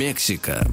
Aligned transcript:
Мексика. 0.00 0.66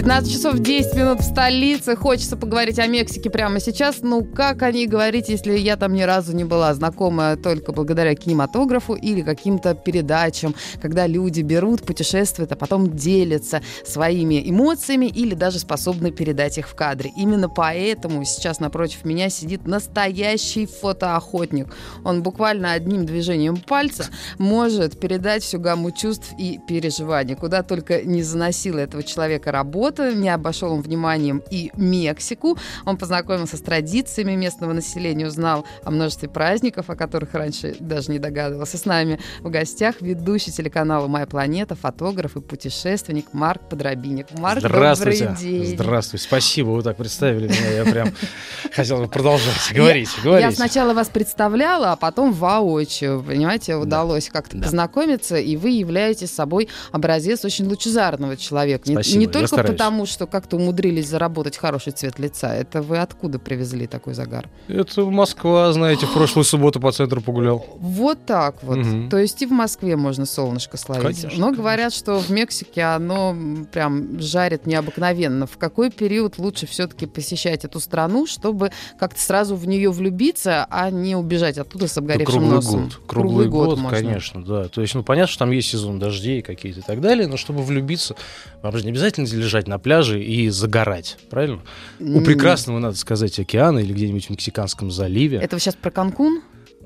15 0.00 0.32
часов 0.32 0.58
10 0.60 0.94
минут 0.96 1.20
в 1.20 1.24
столице. 1.24 1.94
Хочется 1.94 2.38
поговорить 2.38 2.78
о 2.78 2.86
Мексике 2.86 3.28
прямо 3.28 3.60
сейчас. 3.60 3.98
Ну, 4.00 4.24
как 4.24 4.62
о 4.62 4.72
ней 4.72 4.86
говорить, 4.86 5.28
если 5.28 5.52
я 5.58 5.76
там 5.76 5.92
ни 5.92 6.00
разу 6.00 6.34
не 6.34 6.44
была 6.44 6.72
знакома 6.72 7.36
только 7.36 7.72
благодаря 7.72 8.14
кинематографу 8.14 8.94
или 8.94 9.20
каким-то 9.20 9.74
передачам, 9.74 10.54
когда 10.80 11.06
люди 11.06 11.42
берут, 11.42 11.82
путешествуют, 11.82 12.50
а 12.50 12.56
потом 12.56 12.96
делятся 12.96 13.60
своими 13.84 14.40
эмоциями 14.48 15.04
или 15.04 15.34
даже 15.34 15.58
способны 15.58 16.12
передать 16.12 16.56
их 16.56 16.70
в 16.70 16.74
кадре. 16.74 17.10
Именно 17.14 17.50
поэтому 17.50 18.24
сейчас 18.24 18.58
напротив 18.58 19.04
меня 19.04 19.28
сидит 19.28 19.66
настоящий 19.66 20.64
фотоохотник. 20.64 21.76
Он 22.04 22.22
буквально 22.22 22.72
одним 22.72 23.04
движением 23.04 23.58
пальца 23.58 24.06
может 24.38 24.98
передать 24.98 25.42
всю 25.42 25.60
гамму 25.60 25.90
чувств 25.90 26.32
и 26.38 26.58
переживаний. 26.66 27.34
Куда 27.34 27.62
только 27.62 28.00
не 28.00 28.22
заносила 28.22 28.78
этого 28.78 29.02
человека 29.02 29.52
работа, 29.52 29.89
работы, 29.90 30.14
не 30.14 30.28
обошел 30.28 30.72
он 30.72 30.82
вниманием 30.82 31.42
и 31.50 31.70
Мексику. 31.76 32.56
Он 32.84 32.96
познакомился 32.96 33.56
с 33.56 33.60
традициями 33.60 34.32
местного 34.32 34.72
населения, 34.72 35.26
узнал 35.26 35.64
о 35.84 35.90
множестве 35.90 36.28
праздников, 36.28 36.90
о 36.90 36.96
которых 36.96 37.34
раньше 37.34 37.76
даже 37.80 38.10
не 38.10 38.18
догадывался. 38.18 38.78
С 38.78 38.84
нами 38.84 39.18
в 39.40 39.50
гостях 39.50 39.96
ведущий 40.00 40.52
телеканала 40.52 41.06
«Моя 41.06 41.26
планета», 41.26 41.74
фотограф 41.74 42.36
и 42.36 42.40
путешественник 42.40 43.32
Марк 43.32 43.62
Подробинник. 43.68 44.26
Марк, 44.38 44.60
Здравствуйте. 44.60 45.26
добрый 45.26 45.40
день. 45.40 45.74
Здравствуйте. 45.74 46.24
Спасибо, 46.24 46.68
вы 46.68 46.82
так 46.82 46.96
представили 46.96 47.48
меня. 47.48 47.70
Я 47.70 47.84
прям 47.84 48.08
хотел 48.72 49.06
продолжать. 49.08 49.72
Говорите, 49.72 50.12
говорите. 50.22 50.48
Я 50.48 50.54
сначала 50.54 50.94
вас 50.94 51.08
представляла, 51.08 51.92
а 51.92 51.96
потом 51.96 52.32
воочию, 52.32 53.22
понимаете, 53.22 53.76
удалось 53.76 54.28
как-то 54.28 54.58
познакомиться, 54.58 55.36
и 55.36 55.56
вы 55.56 55.70
являетесь 55.70 56.30
собой 56.30 56.68
образец 56.92 57.44
очень 57.44 57.66
лучезарного 57.66 58.36
человека. 58.36 58.84
Спасибо. 58.90 59.18
Не 59.18 59.26
только 59.26 59.48
потому, 59.80 60.04
что 60.04 60.26
как-то 60.26 60.56
умудрились 60.56 61.08
заработать 61.08 61.56
хороший 61.56 61.94
цвет 61.94 62.18
лица. 62.18 62.54
Это 62.54 62.82
вы 62.82 62.98
откуда 62.98 63.38
привезли 63.38 63.86
такой 63.86 64.12
загар? 64.12 64.46
Это 64.68 65.06
Москва, 65.06 65.72
знаете, 65.72 66.04
в 66.04 66.12
прошлую 66.12 66.44
субботу 66.44 66.80
по 66.80 66.92
центру 66.92 67.22
погулял. 67.22 67.64
Вот 67.78 68.18
так 68.26 68.62
вот. 68.62 68.76
Угу. 68.76 69.08
То 69.08 69.16
есть 69.16 69.40
и 69.40 69.46
в 69.46 69.52
Москве 69.52 69.96
можно 69.96 70.26
солнышко 70.26 70.76
словить. 70.76 71.22
Конечно, 71.22 71.28
Но 71.28 71.46
конечно. 71.46 71.62
говорят, 71.62 71.94
что 71.94 72.18
в 72.18 72.28
Мексике 72.28 72.82
оно 72.82 73.34
прям 73.72 74.20
жарит 74.20 74.66
необыкновенно. 74.66 75.46
В 75.46 75.56
какой 75.56 75.90
период 75.90 76.36
лучше 76.36 76.66
все-таки 76.66 77.06
посещать 77.06 77.64
эту 77.64 77.80
страну, 77.80 78.26
чтобы 78.26 78.72
как-то 78.98 79.18
сразу 79.18 79.56
в 79.56 79.66
нее 79.66 79.90
влюбиться, 79.90 80.66
а 80.68 80.90
не 80.90 81.16
убежать 81.16 81.56
оттуда 81.56 81.88
с 81.88 81.96
обгоревшим 81.96 82.26
да, 82.26 82.32
круглый 82.32 82.56
носом? 82.56 82.82
Год. 82.82 83.00
Круглый, 83.06 83.44
круглый 83.46 83.48
год, 83.48 83.80
год 83.80 83.90
конечно, 83.90 84.44
да. 84.44 84.68
То 84.68 84.82
есть, 84.82 84.94
ну, 84.94 85.02
понятно, 85.02 85.28
что 85.28 85.38
там 85.38 85.52
есть 85.52 85.70
сезон 85.70 85.98
дождей 85.98 86.42
какие-то 86.42 86.80
и 86.80 86.82
так 86.82 87.00
далее, 87.00 87.26
но 87.26 87.38
чтобы 87.38 87.62
влюбиться, 87.62 88.14
вам 88.62 88.76
же 88.76 88.84
не 88.84 88.90
обязательно 88.90 89.24
лежать 89.24 89.59
лежать 89.60 89.68
на 89.68 89.78
пляже 89.78 90.22
и 90.22 90.48
загорать, 90.48 91.18
правильно? 91.28 91.60
Mm. 91.98 92.18
У 92.18 92.24
прекрасного, 92.24 92.78
надо 92.78 92.96
сказать, 92.96 93.38
океана 93.38 93.78
или 93.78 93.92
где-нибудь 93.92 94.26
в 94.26 94.30
Мексиканском 94.30 94.90
заливе. 94.90 95.38
Это 95.38 95.56
вы 95.56 95.60
сейчас 95.60 95.74
про 95.74 95.90
Канкун? 95.90 96.42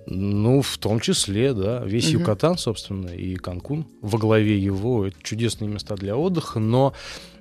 Ну, 0.07 0.61
в 0.61 0.77
том 0.79 1.01
числе, 1.01 1.55
да. 1.55 1.83
Весь 1.85 2.09
угу. 2.09 2.21
Юкатан, 2.21 2.59
собственно, 2.59 3.09
и 3.09 3.37
Канкун 3.37 3.87
во 4.03 4.19
главе 4.19 4.59
его. 4.59 5.07
Это 5.07 5.17
чудесные 5.23 5.69
места 5.69 5.97
для 5.97 6.17
отдыха, 6.17 6.59
но 6.59 6.93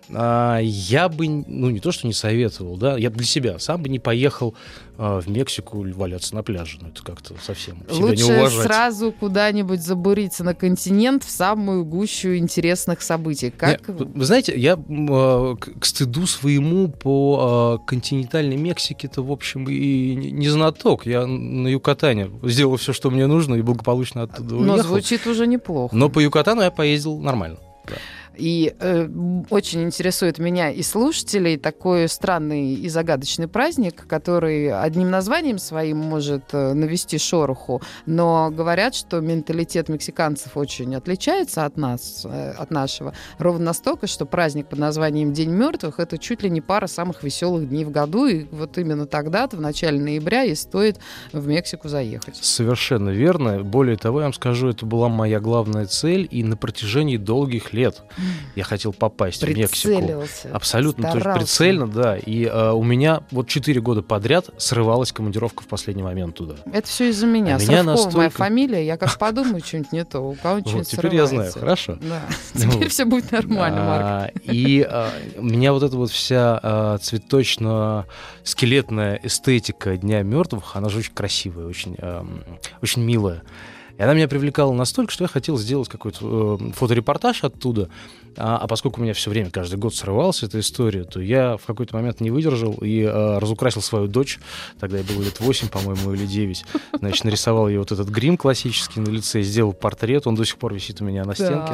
а, 0.10 0.60
я 0.60 1.10
бы, 1.10 1.28
ну, 1.28 1.70
не 1.70 1.80
то, 1.80 1.92
что 1.92 2.08
не 2.08 2.14
советовал, 2.14 2.78
да, 2.78 2.98
я 2.98 3.10
для 3.10 3.26
себя 3.26 3.60
сам 3.60 3.82
бы 3.82 3.90
не 3.90 4.00
поехал 4.00 4.54
а, 4.98 5.22
в 5.22 5.30
Мексику 5.30 5.86
валяться 5.94 6.36
на 6.36 6.44
пляже. 6.44 6.78
Ну, 6.82 6.90
это 6.90 7.04
как-то 7.04 7.36
совсем 7.42 7.78
себя 7.90 8.06
Лучше 8.06 8.26
не 8.26 8.32
уважать. 8.32 8.66
сразу 8.66 9.12
куда-нибудь 9.12 9.82
забуриться 9.82 10.44
на 10.44 10.54
континент 10.54 11.24
в 11.24 11.30
самую 11.30 11.86
гущу 11.86 12.36
интересных 12.36 13.02
событий. 13.02 13.50
Как... 13.50 13.88
Нет, 13.88 14.08
вы 14.14 14.26
знаете, 14.26 14.54
я 14.56 14.74
э, 14.74 15.56
к 15.80 15.86
стыду 15.86 16.28
своему 16.28 16.90
по 16.90 17.82
континентальной 17.86 18.58
Мексике-то, 18.58 19.24
в 19.24 19.32
общем, 19.32 19.68
и 19.70 20.16
не 20.16 20.50
знаток. 20.50 21.06
Я 21.06 21.26
на 21.26 21.68
Юкатане 21.68 22.30
сделал 22.44 22.78
все, 22.78 22.94
что 22.94 23.10
мне 23.10 23.28
нужно, 23.28 23.56
и 23.56 23.62
благополучно 23.62 24.24
оттуда 24.24 24.56
Но 24.56 24.74
уехал. 24.74 24.90
звучит 24.90 25.28
уже 25.28 25.48
неплохо. 25.48 25.96
Но 25.96 26.10
по 26.10 26.20
Юкатану 26.20 26.62
я 26.62 26.72
поездил 26.72 27.18
нормально. 27.20 27.58
Да. 27.86 27.96
И 28.38 28.74
э, 28.80 29.08
очень 29.50 29.84
интересует 29.84 30.40
меня 30.40 30.72
и 30.72 30.82
слушателей 30.82 31.58
такой 31.58 32.08
странный 32.08 32.74
и 32.74 32.90
загадочный 32.90 33.48
праздник, 33.48 34.08
который 34.08 34.72
одним 34.72 35.12
названием 35.12 35.58
своим 35.58 35.98
может 35.98 36.46
э, 36.54 36.74
навести 36.74 37.18
шороху, 37.18 37.82
но 38.06 38.50
говорят, 38.52 38.96
что 38.96 39.20
менталитет 39.20 39.90
мексиканцев 39.90 40.58
очень 40.58 40.96
отличается 40.96 41.66
от 41.66 41.78
нас, 41.78 42.26
э, 42.26 42.52
от 42.52 42.72
нашего, 42.72 43.14
ровно 43.38 43.66
настолько, 43.66 44.08
что 44.08 44.26
праздник 44.26 44.68
под 44.68 44.80
названием 44.80 45.34
День 45.34 45.52
мертвых 45.52 46.00
это 46.00 46.18
чуть 46.18 46.44
ли 46.44 46.50
не 46.50 46.62
пара 46.62 46.88
самых 46.88 47.24
веселых 47.24 47.70
дней 47.70 47.86
в 47.86 47.92
году, 47.92 48.26
и 48.26 48.46
вот 48.52 48.78
именно 48.78 49.06
тогда-то, 49.06 49.58
в 49.58 49.62
начале 49.62 50.00
ноября, 50.00 50.44
и 50.44 50.56
стоит 50.56 51.00
в 51.32 51.48
Мексику 51.48 51.88
заехать. 51.88 52.38
Совершенно 52.38 53.10
верно. 53.10 53.64
Более 53.64 53.98
того, 53.98 54.20
я 54.20 54.26
вам 54.26 54.34
скажу, 54.34 54.70
это 54.70 54.86
была 54.86 55.10
моя 55.10 55.40
главная 55.40 55.86
цель, 55.86 56.28
и 56.30 56.44
на 56.44 56.58
протяжении 56.58 57.18
долгих 57.18 57.74
лет 57.74 58.02
я 58.56 58.64
хотел 58.64 58.94
попасть 58.94 59.44
в 59.44 59.48
Мексику. 59.48 60.24
Абсолютно, 60.52 61.10
старался. 61.10 61.24
то 61.24 61.40
есть 61.40 61.40
прицельно, 61.40 61.88
да. 61.88 62.18
И 62.18 62.46
э, 62.46 62.72
у 62.72 62.84
меня 62.84 63.22
вот 63.32 63.48
4 63.48 63.80
года 63.82 64.02
подряд 64.02 64.50
срывалась 64.58 65.12
командировка 65.12 65.64
в 65.64 65.68
последний 65.68 66.04
момент 66.04 66.36
туда. 66.36 66.56
Это 66.72 66.88
все 66.88 67.10
из-за 67.10 67.26
меня. 67.26 67.56
А 67.56 67.60
меня 67.60 67.84
настолько... 67.84 68.18
моя 68.18 68.30
фамилия, 68.30 68.86
я 68.86 68.98
как 68.98 69.18
подумаю 69.18 69.64
что-нибудь 69.64 69.92
не 69.92 70.06
то, 70.06 70.22
у 70.22 70.36
кого 70.36 70.60
нибудь 70.60 70.74
вот, 70.74 70.88
Теперь 70.88 71.16
я 71.16 71.26
знаю, 71.26 71.52
хорошо. 71.52 71.98
Да. 72.02 72.22
Теперь 72.54 72.90
все 72.90 73.06
будет 73.06 73.32
нормально, 73.32 73.84
Марк. 73.84 74.06
А, 74.06 74.30
и 74.44 74.86
а, 74.88 75.10
меня 75.40 75.74
вот 75.74 75.82
эта 75.84 75.98
вот 75.98 76.12
вся 76.12 76.60
а, 76.62 76.98
цветочно-скелетная 76.98 79.20
эстетика 79.24 79.98
Дня 79.98 80.22
мертвых, 80.24 80.76
она 80.76 80.90
же 80.90 81.00
очень 81.00 81.14
красивая, 81.14 81.66
очень, 81.66 81.98
очень 82.82 83.04
милая. 83.04 83.42
И 83.98 84.02
она 84.02 84.14
меня 84.14 84.28
привлекала 84.28 84.74
настолько, 84.74 85.12
что 85.12 85.24
я 85.24 85.28
хотел 85.28 85.58
сделать 85.58 85.88
какой-то 85.88 86.60
э, 86.60 86.72
фоторепортаж 86.74 87.44
оттуда. 87.44 87.90
А, 88.36 88.58
а 88.58 88.68
поскольку 88.68 89.00
у 89.00 89.04
меня 89.04 89.14
все 89.14 89.30
время, 89.30 89.52
каждый 89.52 89.78
год 89.78 89.94
срывалась 89.94 90.42
эта 90.44 90.60
история, 90.60 91.04
то 91.04 91.22
я 91.22 91.58
в 91.58 91.66
какой-то 91.66 91.96
момент 91.96 92.20
не 92.20 92.32
выдержал 92.32 92.74
и 92.82 93.02
э, 93.02 93.38
разукрасил 93.38 93.82
свою 93.82 94.08
дочь. 94.08 94.40
Тогда 94.80 94.98
я 94.98 95.04
был 95.04 95.22
лет 95.22 95.40
8, 95.40 95.70
по-моему, 95.70 96.14
или 96.14 96.26
9. 96.26 96.66
Значит, 97.00 97.24
нарисовал 97.24 97.70
ей 97.70 97.78
вот 97.78 97.92
этот 97.92 98.10
грим 98.10 98.38
классический 98.38 99.00
на 99.00 99.10
лице, 99.10 99.42
сделал 99.42 99.74
портрет. 99.74 100.26
Он 100.26 100.36
до 100.36 100.46
сих 100.46 100.58
пор 100.58 100.74
висит 100.74 101.02
у 101.02 101.06
меня 101.06 101.24
на 101.26 101.36
стенке. 101.36 101.74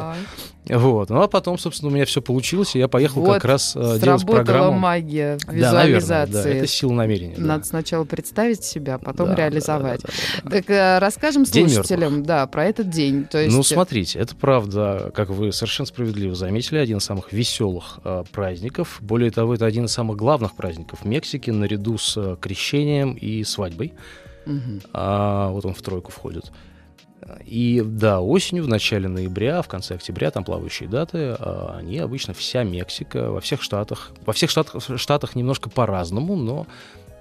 Вот. 0.66 1.08
Ну 1.08 1.22
а 1.22 1.28
потом, 1.28 1.58
собственно, 1.58 1.90
у 1.90 1.94
меня 1.94 2.04
все 2.04 2.20
получилось, 2.20 2.76
и 2.76 2.78
я 2.78 2.88
поехал 2.88 3.22
вот 3.22 3.34
как 3.34 3.44
раз 3.46 3.74
э, 3.74 3.98
делать 3.98 4.26
программу. 4.26 4.78
магия 4.78 5.38
визуализации. 5.48 5.60
Да, 5.60 5.72
наверное, 5.72 6.26
да, 6.26 6.48
это 6.50 6.66
сила 6.66 6.92
намерения. 6.92 7.34
Надо 7.38 7.62
да. 7.62 7.66
сначала 7.66 8.04
представить 8.04 8.62
себя, 8.62 8.98
потом 8.98 9.28
да, 9.28 9.36
реализовать. 9.36 10.02
Да, 10.02 10.08
да, 10.08 10.14
да, 10.14 10.40
да, 10.42 10.50
да. 10.50 10.56
Так 10.58 10.70
э, 10.70 10.98
расскажем 10.98 11.46
слушателям 11.46 12.19
да, 12.22 12.46
про 12.46 12.66
этот 12.66 12.90
день. 12.90 13.24
То 13.24 13.38
есть... 13.38 13.54
Ну, 13.54 13.62
смотрите, 13.62 14.18
это 14.18 14.34
правда, 14.36 15.10
как 15.14 15.30
вы 15.30 15.52
совершенно 15.52 15.86
справедливо 15.86 16.34
заметили, 16.34 16.78
один 16.78 16.98
из 16.98 17.04
самых 17.04 17.32
веселых 17.32 18.00
э, 18.04 18.24
праздников. 18.30 18.98
Более 19.00 19.30
того, 19.30 19.54
это 19.54 19.66
один 19.66 19.86
из 19.86 19.92
самых 19.92 20.16
главных 20.16 20.54
праздников 20.54 21.00
в 21.02 21.04
Мексике, 21.06 21.52
наряду 21.52 21.98
с 21.98 22.16
э, 22.16 22.36
крещением 22.40 23.14
и 23.14 23.44
свадьбой. 23.44 23.94
Угу. 24.46 24.80
А, 24.92 25.50
вот 25.50 25.64
он 25.64 25.74
в 25.74 25.82
тройку 25.82 26.10
входит. 26.10 26.50
И 27.44 27.82
да, 27.84 28.20
осенью, 28.20 28.64
в 28.64 28.68
начале 28.68 29.08
ноября, 29.08 29.62
в 29.62 29.68
конце 29.68 29.94
октября, 29.94 30.30
там 30.30 30.42
плавающие 30.44 30.88
даты, 30.88 31.36
а, 31.38 31.76
они 31.78 31.98
обычно 31.98 32.34
вся 32.34 32.64
Мексика, 32.64 33.30
во 33.30 33.40
всех 33.40 33.62
штатах, 33.62 34.12
во 34.24 34.32
всех 34.32 34.50
штатах, 34.50 34.82
штатах 34.98 35.36
немножко 35.36 35.68
по-разному, 35.68 36.36
но 36.36 36.66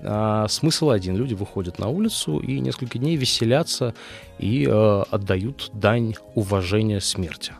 а, 0.01 0.47
смысл 0.47 0.89
один. 0.91 1.15
Люди 1.15 1.33
выходят 1.33 1.79
на 1.79 1.87
улицу 1.87 2.39
и 2.39 2.59
несколько 2.59 2.99
дней 2.99 3.15
веселятся 3.15 3.93
и 4.37 4.67
а, 4.69 5.03
отдают 5.09 5.71
дань 5.73 6.15
уважения 6.35 7.01
смерти. 7.01 7.53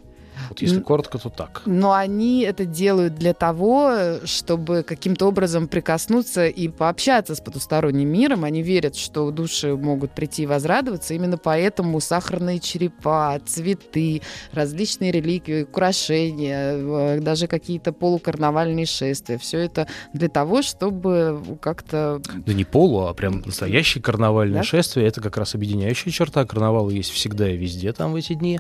Вот 0.50 0.62
если 0.62 0.80
коротко, 0.80 1.18
то 1.20 1.30
так. 1.30 1.62
Но 1.66 1.94
они 1.94 2.42
это 2.42 2.66
делают 2.66 3.16
для 3.16 3.34
того, 3.34 4.18
чтобы 4.26 4.84
каким-то 4.84 5.28
образом 5.28 5.68
прикоснуться 5.68 6.48
и 6.48 6.68
пообщаться 6.68 7.36
с 7.36 7.40
потусторонним 7.42 8.10
миром. 8.10 8.44
Они 8.44 8.64
верят, 8.64 8.96
что 8.96 9.30
души 9.32 9.76
могут 9.76 10.12
прийти 10.12 10.44
и 10.44 10.46
возрадоваться. 10.46 11.14
Именно 11.14 11.38
поэтому 11.38 12.00
сахарные 12.00 12.60
черепа, 12.60 13.40
цветы, 13.46 14.22
различные 14.52 15.12
реликвии, 15.12 15.64
украшения, 15.64 16.74
э, 16.74 17.20
даже 17.22 17.48
какие-то 17.48 17.94
полукарнавальные 17.94 18.86
шествия. 18.86 19.38
Все 19.38 19.60
это 19.60 19.88
для 20.14 20.30
того, 20.30 20.62
чтобы 20.62 21.42
как-то... 21.62 22.22
Да 22.46 22.54
не 22.54 22.64
полу, 22.64 23.06
а 23.06 23.14
прям 23.14 23.42
настоящее 23.46 24.02
карнавальное 24.02 24.62
Да? 24.62 24.64
шествие. 24.64 25.08
Это 25.08 25.22
как 25.22 25.38
раз 25.38 25.56
объединяющая 25.56 26.12
черта. 26.12 26.46
Карнавал 26.46 26.90
есть 26.90 27.12
всегда 27.12 27.50
и 27.50 27.58
везде 27.58 27.94
там 27.94 28.14
в 28.14 28.16
эти 28.16 28.34
дни. 28.34 28.60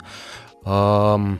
Ам, 0.65 1.39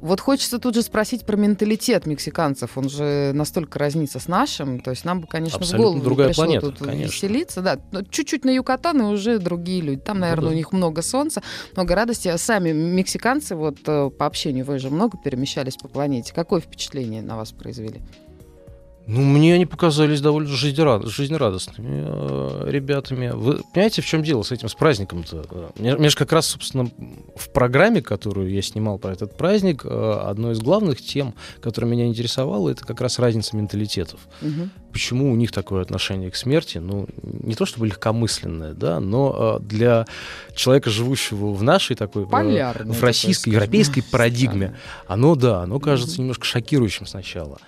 Вот 0.00 0.20
хочется 0.20 0.58
тут 0.58 0.74
же 0.74 0.82
спросить 0.82 1.26
про 1.26 1.36
менталитет 1.36 2.06
мексиканцев. 2.06 2.78
Он 2.78 2.88
же 2.88 3.32
настолько 3.34 3.78
разнится 3.78 4.20
с 4.20 4.28
нашим. 4.28 4.80
То 4.80 4.90
есть 4.90 5.04
нам 5.04 5.20
бы, 5.20 5.26
конечно, 5.26 5.58
Абсолютно 5.58 5.78
в 5.78 5.80
голову 5.82 5.98
не 5.98 6.04
другая 6.04 6.28
пришло 6.28 6.44
планета, 6.44 6.66
тут 6.70 6.78
конечно. 6.78 7.12
веселиться. 7.12 7.60
Да, 7.62 7.78
Но 7.90 8.02
чуть-чуть 8.02 8.44
на 8.44 8.50
Юкатан 8.50 9.00
и 9.00 9.04
уже 9.04 9.38
другие 9.38 9.80
люди. 9.80 10.00
Там, 10.00 10.18
Ну 10.18 10.22
наверное, 10.22 10.48
да. 10.50 10.52
у 10.52 10.56
них 10.56 10.72
много 10.72 11.02
солнца, 11.02 11.42
много 11.74 11.94
радости. 11.94 12.28
А 12.28 12.38
сами 12.38 12.72
мексиканцы, 12.72 13.56
вот 13.56 13.78
э, 13.86 14.10
по 14.10 14.26
общению 14.26 14.64
вы 14.64 14.78
же 14.78 14.90
много 14.90 15.18
перемещались 15.18 15.76
по 15.76 15.88
планете. 15.88 16.32
Какое 16.32 16.60
впечатление 16.60 17.22
на 17.22 17.36
вас 17.36 17.52
произвели? 17.52 18.00
Ну, 19.08 19.22
мне 19.22 19.54
они 19.54 19.64
показались 19.64 20.20
довольно 20.20 20.50
жизнерад- 20.50 21.06
жизнерадостными 21.06 22.04
э, 22.06 22.70
ребятами. 22.70 23.30
Вы 23.34 23.62
понимаете, 23.72 24.02
в 24.02 24.06
чем 24.06 24.22
дело 24.22 24.42
с 24.42 24.52
этим, 24.52 24.68
с 24.68 24.74
праздником-то? 24.74 25.70
Мне, 25.78 25.96
мне 25.96 26.10
же 26.10 26.16
как 26.16 26.30
раз, 26.30 26.48
собственно, 26.48 26.90
в 27.34 27.48
программе, 27.54 28.02
которую 28.02 28.50
я 28.52 28.60
снимал 28.60 28.98
про 28.98 29.12
этот 29.12 29.34
праздник, 29.34 29.82
э, 29.86 30.20
одной 30.26 30.52
из 30.52 30.58
главных 30.60 31.00
тем, 31.00 31.34
которая 31.62 31.90
меня 31.90 32.04
интересовала, 32.04 32.68
это 32.68 32.84
как 32.84 33.00
раз 33.00 33.18
разница 33.18 33.56
менталитетов. 33.56 34.20
Мгм. 34.42 34.70
Почему 34.92 35.32
у 35.32 35.36
них 35.36 35.52
такое 35.52 35.80
отношение 35.80 36.30
к 36.30 36.36
смерти? 36.36 36.76
Ну, 36.76 37.06
не 37.22 37.54
то 37.54 37.64
чтобы 37.64 37.86
легкомысленное, 37.86 38.74
да, 38.74 39.00
но 39.00 39.58
э, 39.58 39.64
для 39.64 40.06
человека, 40.54 40.90
живущего 40.90 41.54
в 41.54 41.62
нашей 41.62 41.96
такой... 41.96 42.26
Полярное 42.26 42.92
в 42.94 43.02
российской, 43.02 43.52
такое, 43.52 43.54
европейской 43.62 44.02
парадигме, 44.12 44.76
оно, 45.06 45.34
да, 45.34 45.62
оно 45.62 45.80
кажется 45.80 46.16
Мгм. 46.16 46.22
немножко 46.24 46.44
шокирующим 46.44 47.06
сначала. 47.06 47.58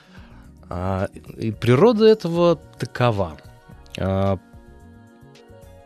А, 0.71 1.09
и 1.37 1.51
природа 1.51 2.07
этого 2.07 2.57
такова. 2.79 3.37
А, 3.99 4.39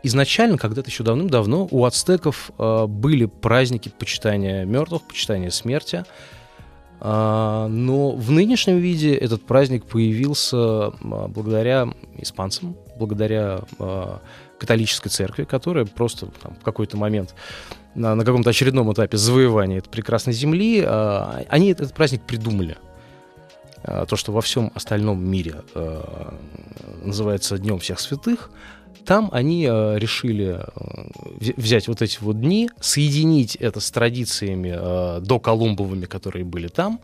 изначально, 0.03 0.57
когда-то 0.57 0.89
еще 0.89 1.03
давным-давно, 1.03 1.67
у 1.71 1.83
ацтеков 1.85 2.51
а, 2.57 2.85
были 2.85 3.25
праздники 3.25 3.89
почитания 3.89 4.63
мертвых, 4.63 5.01
почитания 5.01 5.49
смерти. 5.49 6.05
Но 7.01 8.15
в 8.15 8.31
нынешнем 8.31 8.77
виде 8.77 9.13
этот 9.13 9.45
праздник 9.45 9.85
появился 9.85 10.91
благодаря 11.01 11.89
испанцам, 12.17 12.77
благодаря 12.97 13.59
католической 14.57 15.09
церкви, 15.09 15.43
которая 15.43 15.85
просто 15.85 16.27
там, 16.41 16.55
в 16.55 16.63
какой-то 16.63 16.95
момент 16.95 17.35
на, 17.95 18.15
на 18.15 18.23
каком-то 18.23 18.49
очередном 18.49 18.91
этапе 18.93 19.17
завоевания 19.17 19.79
этой 19.79 19.89
прекрасной 19.89 20.31
земли, 20.33 20.79
они 20.79 21.69
этот 21.69 21.93
праздник 21.93 22.23
придумали. 22.23 22.77
А, 23.87 24.05
То, 24.05 24.15
что 24.15 24.31
во 24.31 24.41
всем 24.41 24.71
остальном 24.75 25.23
мире 25.23 25.55
а, 25.73 26.33
называется 27.03 27.57
Днем 27.57 27.79
всех 27.79 27.99
святых, 27.99 28.49
там 29.05 29.29
они 29.31 29.67
а, 29.69 29.95
решили 29.95 30.59
вз- 31.39 31.53
взять 31.57 31.87
вот 31.87 32.01
эти 32.01 32.17
вот 32.21 32.39
дни, 32.39 32.69
соединить 32.79 33.55
это 33.55 33.79
с 33.79 33.91
традициями 33.91 35.19
доколумбовыми, 35.21 36.05
которые 36.05 36.43
были 36.45 36.67
там. 36.67 36.99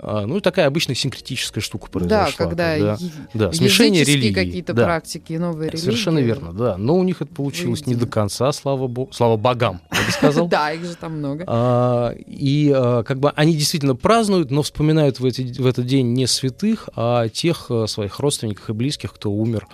А, 0.00 0.26
Ну 0.26 0.40
такая 0.40 0.66
обычная 0.66 0.94
синкретическая 0.94 1.60
штука 1.60 1.90
произошла. 1.90 2.26
Да, 2.26 2.32
когда 2.36 2.74
когда- 2.76 2.92
е- 2.94 3.10
да, 3.34 3.52
смешение 3.52 4.04
религий. 4.04 4.32
какие-то 4.34 4.72
да. 4.72 4.84
практики, 4.84 5.32
новые 5.32 5.70
религии. 5.70 5.84
Совершенно 5.84 6.20
верно, 6.20 6.52
да. 6.52 6.76
Но 6.76 6.96
у 6.96 7.02
них 7.02 7.20
это 7.20 7.34
получилось 7.34 7.86
не 7.86 7.94
до 7.94 8.06
конца, 8.06 8.52
слава 8.52 8.86
богу, 8.86 9.12
слава 9.12 9.36
богам, 9.36 9.80
я 9.92 10.02
бы 10.06 10.12
сказал. 10.12 10.48
Да, 10.58 10.72
их 10.72 10.84
же 10.84 10.94
там 10.94 11.18
много. 11.18 11.44
А, 11.46 12.12
И 12.26 12.72
а, 12.74 13.02
как 13.02 13.18
бы 13.18 13.30
они 13.30 13.54
действительно 13.54 13.96
празднуют, 13.96 14.50
но 14.50 14.62
вспоминают 14.62 15.18
в, 15.20 15.24
эти, 15.24 15.60
в 15.60 15.66
этот 15.66 15.86
день 15.86 16.12
не 16.12 16.26
святых, 16.26 16.88
а 16.94 17.28
тех 17.28 17.66
а, 17.70 17.86
своих 17.86 18.20
родственников 18.20 18.70
и 18.70 18.72
близких, 18.72 19.12
кто 19.12 19.30
умер. 19.32 19.66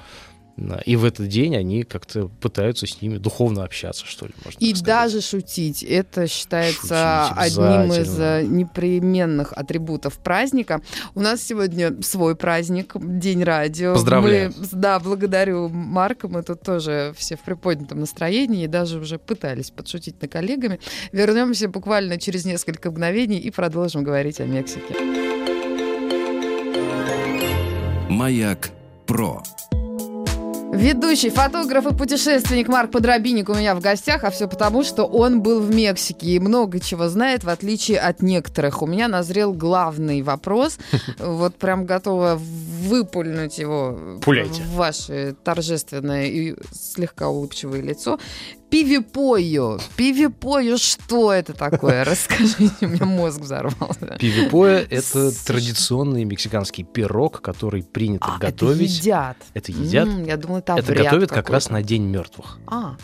И 0.84 0.96
в 0.96 1.04
этот 1.04 1.28
день 1.28 1.56
они 1.56 1.82
как-то 1.82 2.28
пытаются 2.28 2.86
с 2.86 3.02
ними 3.02 3.18
духовно 3.18 3.64
общаться, 3.64 4.06
что 4.06 4.26
ли, 4.26 4.32
можно 4.44 4.58
И 4.60 4.72
даже 4.72 5.20
шутить. 5.20 5.82
Это 5.82 6.28
считается 6.28 7.26
Шутить 7.28 7.58
одним 7.58 7.92
из 7.92 8.18
э, 8.18 8.44
непременных 8.46 9.52
атрибутов 9.52 10.18
праздника. 10.18 10.80
У 11.14 11.20
нас 11.20 11.42
сегодня 11.42 12.00
свой 12.02 12.36
праздник, 12.36 12.94
День 12.94 13.42
радио. 13.42 13.94
Поздравляю. 13.94 14.52
Мы, 14.56 14.66
да, 14.72 15.00
благодарю 15.00 15.68
Марка. 15.68 16.28
Мы 16.28 16.42
тут 16.42 16.62
тоже 16.62 17.14
все 17.16 17.36
в 17.36 17.40
приподнятом 17.40 18.00
настроении 18.00 18.64
и 18.64 18.68
даже 18.68 18.98
уже 19.00 19.18
пытались 19.18 19.70
подшутить 19.70 20.20
над 20.22 20.30
коллегами. 20.30 20.78
Вернемся 21.12 21.68
буквально 21.68 22.18
через 22.18 22.44
несколько 22.44 22.90
мгновений 22.90 23.38
и 23.38 23.50
продолжим 23.50 24.04
говорить 24.04 24.40
о 24.40 24.44
Мексике. 24.44 24.94
Маяк 28.08 28.70
Про. 29.06 29.42
Ведущий, 30.74 31.30
фотограф 31.30 31.86
и 31.86 31.94
путешественник 31.94 32.66
Марк 32.66 32.90
Подробинник 32.90 33.48
у 33.48 33.54
меня 33.54 33.76
в 33.76 33.80
гостях, 33.80 34.24
а 34.24 34.30
все 34.30 34.48
потому, 34.48 34.82
что 34.82 35.04
он 35.04 35.40
был 35.40 35.60
в 35.60 35.72
Мексике 35.72 36.26
и 36.26 36.38
много 36.40 36.80
чего 36.80 37.08
знает, 37.08 37.44
в 37.44 37.48
отличие 37.48 37.98
от 38.00 38.22
некоторых. 38.22 38.82
У 38.82 38.86
меня 38.86 39.06
назрел 39.06 39.52
главный 39.52 40.22
вопрос, 40.22 40.78
вот 41.18 41.54
прям 41.54 41.86
готова 41.86 42.36
выпульнуть 42.38 43.58
его 43.58 44.18
Пуляйте. 44.22 44.62
в 44.62 44.74
ваше 44.74 45.36
торжественное 45.44 46.26
и 46.26 46.56
слегка 46.72 47.28
улыбчивое 47.28 47.80
лицо. 47.80 48.18
Пивипою. 48.74 49.78
Пивипою, 49.96 50.78
что 50.78 51.32
это 51.32 51.52
такое? 51.52 52.04
Расскажите, 52.04 52.72
у 52.80 52.88
меня 52.88 53.06
мозг 53.06 53.40
взорвался. 53.40 54.16
Пивипоя— 54.18 54.84
это 54.90 55.30
традиционный 55.46 56.24
мексиканский 56.24 56.82
пирог, 56.82 57.40
который 57.40 57.84
принято 57.84 58.26
А, 58.26 58.36
это 58.38 58.46
готовить. 58.46 58.98
едят. 58.98 59.36
Это 59.54 59.70
едят. 59.70 60.08
Я 60.26 60.36
думала, 60.36 60.58
это 60.58 60.74
Это 60.74 60.92
готовят 60.92 61.30
как 61.30 61.50
раз 61.50 61.70
на 61.70 61.84
День 61.84 62.02
мертвых. 62.02 62.58
А, 62.66 62.96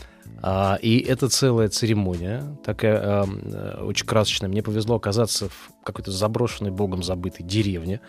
А, 0.42 0.76
и 0.82 0.98
это 0.98 1.28
целая 1.28 1.68
церемония, 1.68 2.56
такая 2.64 3.24
э, 3.24 3.84
очень 3.84 4.06
красочная. 4.06 4.48
Мне 4.48 4.64
повезло 4.64 4.96
оказаться 4.96 5.50
в 5.50 5.70
какой-то 5.84 6.10
заброшенной, 6.10 6.72
богом 6.72 7.04
забытой 7.04 7.46
деревне, 7.46 8.00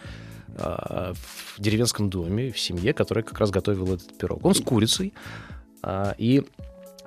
а, 0.58 1.14
в 1.14 1.62
деревенском 1.62 2.10
доме, 2.10 2.52
в 2.52 2.60
семье, 2.60 2.94
которая 2.94 3.24
как 3.24 3.38
раз 3.40 3.52
готовила 3.52 3.96
этот 3.96 4.18
пирог. 4.18 4.44
Он 4.46 4.56
с 4.56 4.62
курицей, 4.62 5.14
а, 5.84 6.16
и 6.18 6.44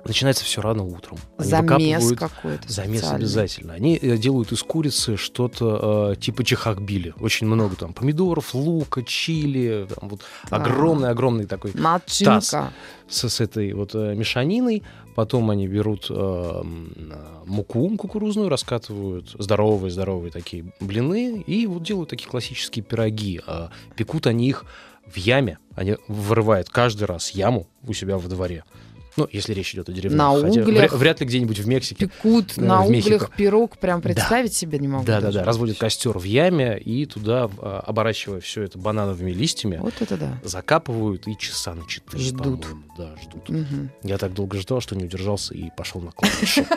начинается 0.05 0.45
все 0.45 0.61
рано 0.61 0.83
утром. 0.83 1.17
Они 1.37 1.49
замес 1.49 2.11
какой-то. 2.17 2.71
Замес 2.71 3.03
обязательно. 3.11 3.73
Они 3.73 3.97
э, 3.97 4.17
делают 4.17 4.51
из 4.51 4.63
курицы 4.63 5.17
что-то 5.17 6.13
э, 6.13 6.15
типа 6.15 6.43
чехахбили. 6.43 7.13
Очень 7.19 7.47
много 7.47 7.75
там 7.75 7.93
помидоров, 7.93 8.53
лука, 8.53 9.03
чили. 9.03 9.87
Там 9.93 10.09
вот 10.09 10.21
огромный-огромный 10.49 11.45
такой 11.45 11.71
Начинка. 11.73 12.71
с, 13.07 13.29
с 13.29 13.41
этой 13.41 13.73
вот 13.73 13.95
э, 13.95 14.15
мешаниной. 14.15 14.83
Потом 15.15 15.49
они 15.49 15.67
берут 15.67 16.07
э, 16.09 16.13
э, 16.13 16.63
муку 17.45 17.89
кукурузную, 17.97 18.49
раскатывают 18.49 19.35
здоровые-здоровые 19.39 20.31
такие 20.31 20.73
блины 20.79 21.41
и 21.41 21.65
вот 21.67 21.83
делают 21.83 22.09
такие 22.09 22.29
классические 22.29 22.83
пироги. 22.83 23.41
А 23.47 23.71
пекут 23.95 24.27
они 24.27 24.49
их 24.49 24.65
в 25.05 25.17
яме. 25.17 25.57
Они 25.75 25.97
вырывают 26.07 26.69
каждый 26.69 27.05
раз 27.05 27.31
яму 27.31 27.67
у 27.87 27.93
себя 27.93 28.17
во 28.17 28.27
дворе. 28.27 28.63
Ну, 29.17 29.27
если 29.31 29.53
речь 29.53 29.73
идет 29.73 29.87
о 29.89 29.91
деревне. 29.93 30.17
На 30.17 30.31
Хотя 30.31 30.61
углях. 30.61 30.67
вря- 30.93 30.97
вряд 30.97 31.19
ли 31.21 31.25
где-нибудь 31.25 31.59
в 31.59 31.67
Мексике. 31.67 32.07
Пекут 32.07 32.57
э, 32.57 32.61
на 32.61 32.83
в 32.83 32.89
Мехико. 32.89 33.15
углях 33.15 33.35
пирог, 33.35 33.77
прям 33.77 34.01
представить 34.01 34.53
себе 34.53 34.77
не 34.79 34.87
могу. 34.87 35.05
Да, 35.05 35.15
да, 35.19 35.27
даже. 35.27 35.39
да. 35.39 35.45
Разводят 35.45 35.77
костер 35.77 36.17
в 36.17 36.23
яме 36.23 36.77
и 36.77 37.05
туда, 37.05 37.49
а, 37.59 37.79
оборачивая 37.85 38.39
все 38.41 38.63
это 38.63 38.77
банановыми 38.77 39.31
листьями, 39.31 39.77
Вот 39.77 39.93
это 40.01 40.17
да. 40.17 40.37
закапывают 40.43 41.27
и 41.27 41.37
часа 41.37 41.73
на 41.75 41.87
четыре, 41.87 42.23
Ждут. 42.23 42.67
Да, 42.97 43.15
ждут. 43.21 43.47
Мгм. 43.49 43.89
Я 44.03 44.17
так 44.17 44.33
долго 44.33 44.57
ждал, 44.59 44.81
что 44.81 44.95
не 44.95 45.05
удержался 45.05 45.53
и 45.53 45.69
пошел 45.77 46.01
на 46.01 46.11
кладбище. 46.11 46.65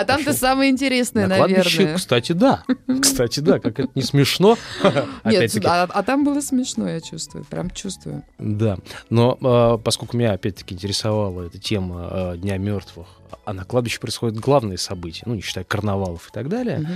А 0.00 0.04
там-то 0.04 0.26
Пошел. 0.26 0.40
самое 0.40 0.70
интересное, 0.70 1.26
На 1.26 1.36
кладбище, 1.36 1.78
наверное. 1.78 1.96
кстати, 1.96 2.32
да. 2.32 2.62
Кстати, 3.00 3.40
да, 3.40 3.58
как 3.58 3.80
это 3.80 3.90
не 3.94 4.02
смешно. 4.02 4.56
Нет, 5.24 5.64
а, 5.64 5.88
а 5.90 6.02
там 6.02 6.24
было 6.24 6.40
смешно, 6.40 6.88
я 6.88 7.00
чувствую. 7.00 7.44
Прям 7.44 7.70
чувствую. 7.70 8.22
Да. 8.38 8.78
Но 9.10 9.36
а, 9.42 9.78
поскольку 9.78 10.16
меня 10.16 10.32
опять-таки 10.32 10.74
интересовала 10.74 11.42
эта 11.46 11.58
тема 11.58 12.08
а, 12.10 12.36
Дня 12.36 12.58
мертвых, 12.58 13.06
а 13.44 13.52
на 13.52 13.64
кладбище 13.64 13.98
происходят 13.98 14.38
главные 14.38 14.78
события, 14.78 15.22
ну, 15.26 15.34
не 15.34 15.40
считая 15.40 15.64
карнавалов 15.64 16.28
и 16.28 16.32
так 16.32 16.48
далее. 16.48 16.86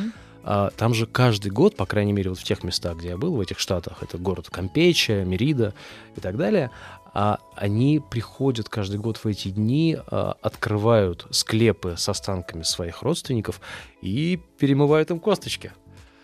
А, 0.45 0.71
Там 0.77 0.95
же 0.95 1.07
каждый 1.07 1.51
год, 1.51 1.77
по 1.77 1.87
крайней 1.87 2.13
мере, 2.13 2.31
вот 2.31 2.39
в 2.39 2.45
тех 2.45 2.63
местах, 2.65 2.97
где 2.99 3.09
я 3.11 3.17
был, 3.17 3.35
в 3.35 3.41
этих 3.41 3.59
штатах, 3.59 3.99
это 4.03 4.19
город 4.19 4.49
Кампече, 4.51 5.25
Мерида 5.25 5.75
и 6.17 6.21
так 6.21 6.37
далее, 6.37 6.71
а 7.15 7.39
они 7.57 8.01
приходят 8.01 8.69
каждый 8.69 8.99
год 8.99 9.19
в 9.19 9.27
эти 9.27 9.49
дни, 9.49 9.97
а, 10.07 10.37
открывают 10.41 11.27
склепы 11.31 11.95
с 11.97 12.09
останками 12.09 12.63
своих 12.63 13.03
родственников 13.03 13.61
и 14.01 14.41
перемывают 14.59 15.11
им 15.11 15.21
косточки. 15.21 15.73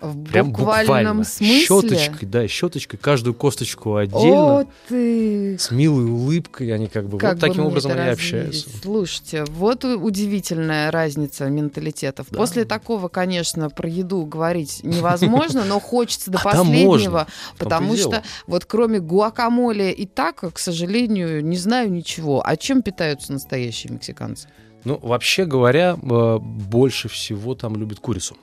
В 0.00 0.24
Прям 0.30 0.52
буквальном 0.52 0.84
буквально. 0.86 1.24
смысле? 1.24 1.60
Щеточкой, 1.60 2.28
да, 2.28 2.46
щеточкой, 2.46 3.00
каждую 3.00 3.34
косточку 3.34 3.96
отдельно. 3.96 4.60
О, 4.60 4.66
ты! 4.88 5.58
С 5.58 5.72
милой 5.72 6.04
улыбкой 6.04 6.72
они 6.72 6.86
как 6.86 7.08
бы 7.08 7.18
Как 7.18 7.34
вот 7.34 7.40
бы 7.40 7.48
таким 7.48 7.66
образом 7.66 7.90
они 7.92 8.00
развеять. 8.00 8.18
общаются. 8.18 8.68
Слушайте, 8.80 9.44
вот 9.48 9.84
удивительная 9.84 10.90
разница 10.90 11.48
менталитетов. 11.48 12.28
Да. 12.30 12.38
После 12.38 12.64
такого, 12.64 13.08
конечно, 13.08 13.70
про 13.70 13.88
еду 13.88 14.24
говорить 14.24 14.80
невозможно, 14.84 15.64
но 15.64 15.80
хочется 15.80 16.30
до 16.30 16.38
А 16.44 16.44
последнего, 16.44 17.26
и 17.54 17.58
потому 17.58 17.96
что 17.96 18.22
вот 18.46 18.64
кроме 18.66 19.00
гуакамоле 19.00 19.92
и 19.92 20.06
тако, 20.06 20.50
к 20.50 20.58
сожалению, 20.58 21.44
не 21.44 21.56
знаю 21.56 21.90
ничего. 21.90 22.40
А 22.46 22.56
чем 22.56 22.82
питаются 22.82 23.32
настоящие 23.32 23.92
мексиканцы? 23.92 24.48
Ну, 24.84 24.98
вообще 25.02 25.44
говоря, 25.44 25.96
э, 26.00 26.38
больше 26.38 27.08
всего 27.08 27.54
там 27.56 27.74
любят 27.76 27.98
курицу. 27.98 28.36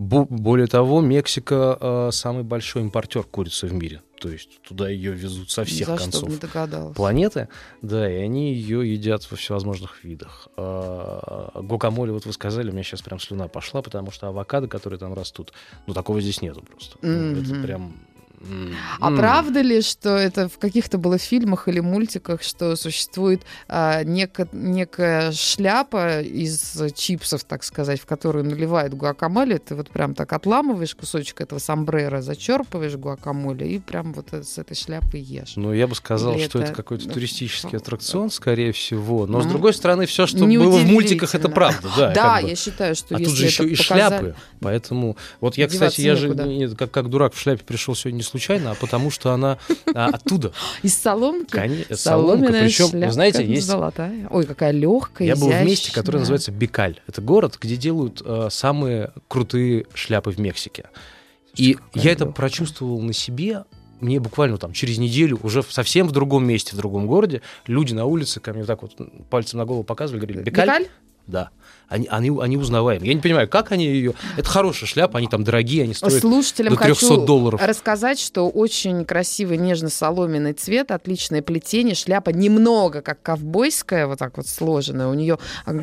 Бо- 0.00 0.24
Более 0.24 0.66
того, 0.66 1.02
Мексика 1.02 1.76
э, 1.78 2.08
самый 2.10 2.42
большой 2.42 2.80
импортер 2.82 3.22
курицы 3.22 3.66
в 3.66 3.74
мире. 3.74 4.00
То 4.18 4.30
есть 4.30 4.60
туда 4.62 4.88
ее 4.88 5.12
везут 5.12 5.50
со 5.50 5.64
всех 5.64 5.88
За 5.88 5.96
концов 5.98 6.28
не 6.30 6.36
догадалась. 6.36 6.96
планеты, 6.96 7.48
да, 7.82 8.10
и 8.10 8.16
они 8.16 8.54
ее 8.54 8.90
едят 8.90 9.30
во 9.30 9.36
всевозможных 9.36 10.02
видах. 10.04 10.48
А, 10.56 11.50
Гуакамоле, 11.62 12.12
вот 12.12 12.24
вы 12.26 12.32
сказали, 12.32 12.70
у 12.70 12.72
меня 12.72 12.82
сейчас 12.82 13.02
прям 13.02 13.18
слюна 13.20 13.48
пошла, 13.48 13.82
потому 13.82 14.10
что 14.10 14.28
авокадо, 14.28 14.68
которые 14.68 14.98
там 14.98 15.12
растут, 15.14 15.52
ну 15.86 15.92
такого 15.94 16.20
здесь 16.20 16.40
нету 16.42 16.62
просто. 16.62 16.96
Ну, 17.02 17.40
Это 17.40 17.62
прям... 17.62 17.94
А 19.00 19.08
м. 19.08 19.16
правда 19.18 19.60
ли, 19.60 19.82
что 19.82 20.16
это 20.16 20.48
в 20.48 20.58
каких-то 20.58 20.96
было 20.96 21.18
фильмах 21.18 21.68
или 21.68 21.80
мультиках, 21.80 22.42
что 22.42 22.74
существует 22.74 23.42
а, 23.68 24.02
неко- 24.02 24.48
некая 24.52 25.30
шляпа 25.32 26.20
из 26.22 26.80
чипсов, 26.94 27.44
так 27.44 27.62
сказать, 27.64 28.00
в 28.00 28.06
которую 28.06 28.44
наливают 28.44 28.94
гуакамоле? 28.94 29.58
Ты 29.58 29.74
вот 29.74 29.90
прям 29.90 30.14
так 30.14 30.32
отламываешь 30.32 30.94
кусочек 30.94 31.42
этого 31.42 31.58
сомбрера, 31.58 32.22
зачерпываешь 32.22 32.96
гуакамоле 32.96 33.68
и 33.70 33.78
прям 33.78 34.14
вот 34.14 34.32
с 34.32 34.56
этой 34.56 34.74
шляпой 34.74 35.20
ешь. 35.20 35.52
Ну, 35.56 35.72
я 35.74 35.86
бы 35.86 35.94
сказал, 35.94 36.34
Или 36.34 36.44
что 36.48 36.58
это 36.60 36.68
это- 36.68 36.76
какой-то 36.76 37.08
туристический 37.10 37.76
аттракцион, 37.76 38.30
скорее 38.30 38.72
всего. 38.72 39.26
Но, 39.26 39.40
с 39.40 39.44
Мгм. 39.44 39.52
другой 39.52 39.74
стороны, 39.74 40.06
все, 40.06 40.26
что 40.26 40.46
было 40.46 40.78
в 40.78 40.84
мультиках, 40.86 41.34
это 41.34 41.48
правда. 41.50 41.88
Да, 41.96 42.12
Да, 42.12 42.34
как 42.36 42.42
бы. 42.44 42.48
я 42.50 42.56
считаю, 42.56 42.94
что 42.94 43.16
А 43.16 43.18
тут 43.18 43.28
же 43.28 43.44
еще 43.44 43.64
и 43.68 43.76
показали- 43.76 44.08
шляпы. 44.10 44.34
Поэтому... 44.60 45.16
Вот 45.40 45.58
я, 45.58 45.68
кстати, 45.68 46.00
я 46.00 46.16
же 46.16 46.28
некуда. 46.30 46.76
как, 46.76 46.90
как 46.90 47.10
дурак 47.10 47.34
в 47.34 47.38
шляпе 47.40 47.64
пришел 47.64 47.94
сегодня 47.94 48.22
случайно, 48.30 48.72
а 48.72 48.74
потому 48.74 49.10
что 49.10 49.32
она 49.32 49.58
а, 49.94 50.06
оттуда. 50.06 50.52
Из 50.82 50.96
соломки? 50.96 51.50
Конечно, 51.50 51.96
соломка. 51.96 52.52
Причем, 52.52 52.88
вы 53.00 53.12
знаете, 53.12 53.44
есть 53.44 53.66
золотая. 53.66 54.28
Ой, 54.30 54.46
какая 54.46 54.70
легкая, 54.72 55.28
Я 55.28 55.36
был 55.36 55.48
в 55.48 55.50
месте, 55.50 55.84
изящная. 55.86 55.94
которое 55.94 56.18
называется 56.20 56.52
Бикаль. 56.52 57.00
Это 57.06 57.20
город, 57.20 57.58
где 57.60 57.76
делают 57.76 58.22
э, 58.24 58.48
самые 58.50 59.12
крутые 59.28 59.86
шляпы 59.94 60.30
в 60.30 60.38
Мексике. 60.38 60.86
И 61.56 61.74
какая 61.74 62.02
я 62.04 62.12
это 62.12 62.24
лёгкая. 62.24 62.36
прочувствовал 62.36 63.00
на 63.00 63.12
себе. 63.12 63.64
Мне 64.00 64.18
буквально 64.18 64.56
там 64.56 64.72
через 64.72 64.96
неделю, 64.96 65.38
уже 65.42 65.62
совсем 65.62 66.08
в 66.08 66.12
другом 66.12 66.46
месте, 66.46 66.74
в 66.74 66.78
другом 66.78 67.06
городе, 67.06 67.42
люди 67.66 67.92
на 67.92 68.06
улице 68.06 68.40
ко 68.40 68.52
мне 68.52 68.62
вот 68.62 68.66
так 68.66 68.80
вот 68.80 68.96
пальцем 69.28 69.58
на 69.58 69.66
голову 69.66 69.84
показывали, 69.84 70.20
говорили, 70.22 70.42
Бикаль? 70.42 70.66
Бикаль? 70.66 70.86
Да. 71.26 71.50
Они, 71.90 72.06
они, 72.08 72.30
они 72.40 72.56
узнаваемы. 72.56 73.04
Я 73.04 73.14
не 73.14 73.20
понимаю, 73.20 73.48
как 73.48 73.72
они 73.72 73.84
ее... 73.84 74.14
Это 74.36 74.48
хорошая 74.48 74.88
шляпа, 74.88 75.18
они 75.18 75.26
там 75.26 75.42
дорогие, 75.42 75.82
они 75.82 75.92
стоят 75.92 76.20
Слушателям 76.20 76.74
до 76.76 76.84
300 76.84 77.04
хочу 77.04 77.26
долларов. 77.26 77.60
рассказать, 77.60 78.20
что 78.20 78.48
очень 78.48 79.04
красивый 79.04 79.58
нежно-соломенный 79.58 80.52
цвет, 80.52 80.92
отличное 80.92 81.42
плетение, 81.42 81.96
шляпа 81.96 82.30
немного 82.30 83.02
как 83.02 83.20
ковбойская, 83.22 84.06
вот 84.06 84.20
так 84.20 84.36
вот 84.36 84.46
сложенная. 84.46 85.08
У 85.08 85.14
нее 85.14 85.40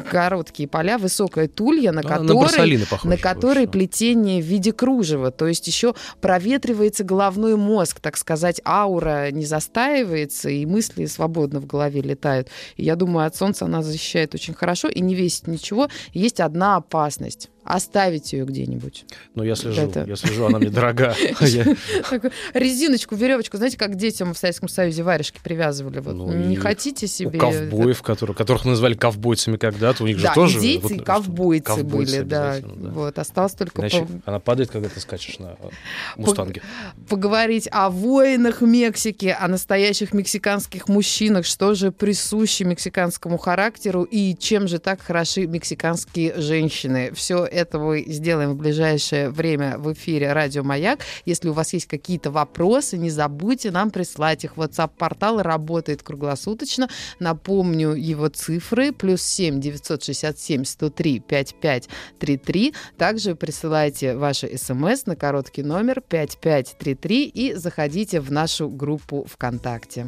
короткие 0.10 0.70
поля, 0.70 0.98
высокая 0.98 1.50
тулья, 1.50 1.92
на 1.92 2.02
на 2.02 2.08
которой 2.08 2.42
Барсалины 2.44 2.86
похожа 2.86 3.10
на 3.10 3.18
которой 3.18 3.68
плетение 3.68 4.42
в 4.42 4.46
виде 4.46 4.72
кружева. 4.72 5.32
То 5.32 5.46
есть 5.46 5.68
еще 5.68 5.94
проветривается 6.22 7.04
головной 7.04 7.58
мозг, 7.58 8.00
так 8.00 8.16
сказать, 8.16 8.62
аура 8.66 9.30
не 9.32 9.46
застаивается, 9.46 10.50
и 10.50 10.66
мысли 10.66 11.06
свободно 11.06 11.60
в 11.60 11.66
голове 11.66 12.00
летают. 12.00 12.48
И 12.78 12.86
я 12.86 12.96
думаю, 12.96 13.28
от 13.28 13.36
солнца 13.36 13.66
она 13.66 13.84
защищает 13.84 14.34
очень 14.36 14.54
хорошо 14.54 14.88
и 14.88 15.02
не 15.02 15.16
весит 15.28 15.48
ничего. 15.48 15.90
Есть 16.14 16.40
одна 16.40 16.78
опасность. 16.78 17.50
Оставить 17.68 18.32
ее 18.32 18.46
где-нибудь. 18.46 19.04
Ну, 19.36 19.44
я 19.44 19.56
слежу, 19.56 19.82
Это- 19.82 20.06
я 20.08 20.16
слежу, 20.16 20.46
она 20.46 20.58
мне 20.58 20.70
дорога. 20.70 21.14
Резиночку, 22.54 23.16
веревочку. 23.16 23.58
Знаете, 23.58 23.78
как 23.78 23.96
детям 23.96 24.34
в 24.34 24.38
Советском 24.38 24.70
Союзе 24.70 25.04
варежки 25.04 25.40
привязывали? 25.44 26.00
Вот. 26.00 26.14
Ну, 26.16 26.32
не 26.32 26.56
хотите 26.56 27.08
У 27.08 27.10
себе... 27.10 27.38
ковбоев, 27.38 28.02
которых 28.02 28.64
мы 28.64 28.72
назвали 28.72 28.94
ковбойцами 28.94 29.58
когда-то, 29.58 30.04
у 30.04 30.08
них 30.08 30.22
Да, 30.22 30.30
же 30.30 30.34
тоже... 30.36 30.58
индейцы 30.60 30.82
вот, 30.84 30.92
и 30.92 30.96
что- 30.96 31.04
ковбойцы, 31.04 31.84
были, 31.84 32.22
да. 32.22 32.56
да. 32.62 32.90
Вот, 32.92 33.20
осталось 33.20 33.52
только 33.52 33.90
она 34.24 34.40
падает, 34.40 34.72
когда 34.72 34.88
ты 34.88 35.02
скачешь 35.02 35.40
на 35.40 35.58
э, 35.60 35.70
мустанге. 36.16 36.62
поговорить 37.10 37.68
о 37.72 37.90
воинах 37.90 38.62
Мексики, 38.62 39.36
о 39.38 39.48
настоящих 39.50 40.14
мексиканских 40.14 40.88
мужчинах, 40.88 41.46
что 41.46 41.74
же 41.74 41.92
присуще 41.92 42.64
мексиканскому 42.64 43.38
характеру 43.38 44.04
и 44.04 44.36
чем 44.40 44.70
же 44.70 44.80
так 44.80 45.02
хороши 45.02 45.48
мексиканские 45.48 46.40
женщины. 46.40 47.12
Все 47.14 47.44
это 47.46 47.57
мы 47.80 48.04
сделаем 48.08 48.52
в 48.52 48.56
ближайшее 48.56 49.30
время 49.30 49.78
в 49.78 49.92
эфире 49.94 50.34
«Радио 50.34 50.64
Маяк». 50.64 51.00
Если 51.26 51.50
у 51.50 51.54
вас 51.54 51.74
есть 51.74 51.88
какие-то 51.88 52.30
вопросы, 52.30 52.98
не 52.98 53.10
забудьте 53.10 53.72
нам 53.72 53.90
прислать 53.90 54.44
их. 54.44 54.54
WhatsApp-портал 54.56 55.42
работает 55.42 56.04
круглосуточно. 56.04 56.88
Напомню 57.20 57.94
его 57.94 58.28
цифры. 58.28 58.92
Плюс 58.92 59.24
7 59.24 59.60
967 59.60 60.66
103 60.66 61.20
5533. 61.20 62.74
Также 62.98 63.36
присылайте 63.36 64.16
ваши 64.16 64.58
смс 64.58 65.06
на 65.06 65.16
короткий 65.16 65.64
номер 65.64 66.02
5533 66.02 67.26
и 67.26 67.54
заходите 67.54 68.20
в 68.20 68.32
нашу 68.32 68.70
группу 68.70 69.26
ВКонтакте. 69.28 70.08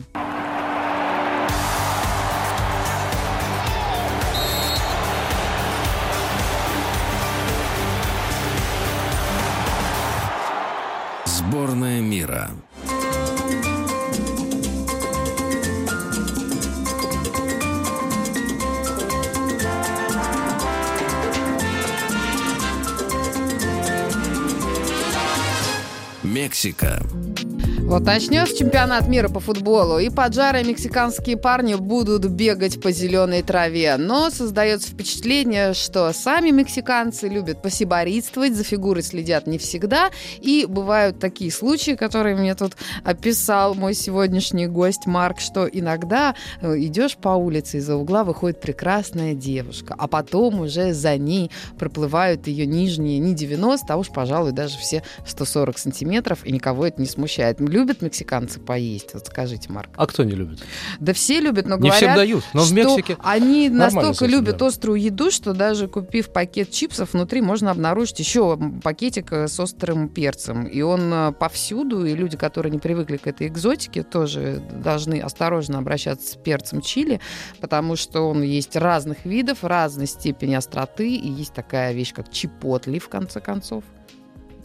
Вот 27.99 28.05
начнется 28.05 28.55
чемпионат 28.55 29.09
мира 29.09 29.27
по 29.27 29.41
футболу, 29.41 29.99
и 29.99 30.09
поджарые 30.09 30.63
мексиканские 30.63 31.35
парни 31.35 31.75
будут 31.75 32.25
бегать 32.27 32.81
по 32.81 32.93
зеленой 32.93 33.41
траве. 33.43 33.97
Но 33.97 34.29
создается 34.29 34.91
впечатление, 34.91 35.73
что 35.73 36.13
сами 36.13 36.49
мексиканцы 36.51 37.27
любят 37.27 37.61
посиборитствовать, 37.61 38.55
за 38.55 38.63
фигурой 38.63 39.03
следят 39.03 39.47
не 39.47 39.57
всегда. 39.57 40.11
И 40.39 40.65
бывают 40.65 41.19
такие 41.19 41.51
случаи, 41.51 41.95
которые 41.95 42.37
мне 42.37 42.55
тут 42.55 42.77
описал 43.03 43.75
мой 43.75 43.93
сегодняшний 43.93 44.67
гость 44.67 45.05
Марк, 45.05 45.41
что 45.41 45.67
иногда 45.67 46.35
э, 46.61 46.79
идешь 46.79 47.17
по 47.17 47.29
улице, 47.29 47.79
из-за 47.79 47.97
угла 47.97 48.23
выходит 48.23 48.61
прекрасная 48.61 49.33
девушка, 49.33 49.93
а 49.97 50.07
потом 50.07 50.61
уже 50.61 50.93
за 50.93 51.17
ней 51.17 51.51
проплывают 51.77 52.47
ее 52.47 52.65
нижние 52.65 53.19
не 53.19 53.35
90, 53.35 53.93
а 53.93 53.97
уж, 53.97 54.07
пожалуй, 54.07 54.53
даже 54.53 54.77
все 54.77 55.03
140 55.25 55.77
сантиметров, 55.77 56.45
и 56.45 56.53
никого 56.53 56.85
это 56.85 57.01
не 57.01 57.07
смущает. 57.07 57.59
Любят 57.89 58.03
мексиканцы 58.03 58.59
поесть? 58.59 59.15
Вот 59.15 59.25
скажите, 59.25 59.71
Марк. 59.71 59.89
А 59.95 60.05
кто 60.05 60.23
не 60.23 60.33
любит? 60.33 60.59
Да 60.99 61.11
все 61.11 61.39
любят, 61.39 61.65
но 61.65 61.75
Не 61.75 61.89
говорят, 61.89 61.97
всем 61.97 62.15
дают, 62.15 62.43
но 62.53 62.61
в 62.61 62.71
Мексике... 62.71 63.17
они 63.23 63.67
настолько 63.67 64.27
любят 64.27 64.57
да. 64.57 64.67
острую 64.67 65.01
еду, 65.01 65.31
что 65.31 65.53
даже 65.53 65.87
купив 65.87 66.31
пакет 66.31 66.69
чипсов, 66.69 67.13
внутри 67.13 67.41
можно 67.41 67.71
обнаружить 67.71 68.19
еще 68.19 68.59
пакетик 68.83 69.31
э, 69.31 69.47
с 69.47 69.59
острым 69.59 70.07
перцем. 70.07 70.65
И 70.65 70.83
он 70.83 71.11
э, 71.11 71.31
повсюду, 71.31 72.05
и 72.05 72.13
люди, 72.13 72.37
которые 72.37 72.71
не 72.71 72.77
привыкли 72.77 73.17
к 73.17 73.25
этой 73.25 73.47
экзотике, 73.47 74.03
тоже 74.03 74.61
должны 74.71 75.19
осторожно 75.19 75.79
обращаться 75.79 76.33
с 76.33 76.35
перцем 76.35 76.81
чили, 76.81 77.19
потому 77.59 77.95
что 77.95 78.29
он 78.29 78.43
есть 78.43 78.75
разных 78.75 79.25
видов, 79.25 79.63
разной 79.63 80.05
степени 80.05 80.53
остроты, 80.53 81.15
и 81.15 81.27
есть 81.27 81.55
такая 81.55 81.93
вещь, 81.93 82.13
как 82.13 82.31
чипотли, 82.31 82.99
в 82.99 83.09
конце 83.09 83.39
концов. 83.39 83.83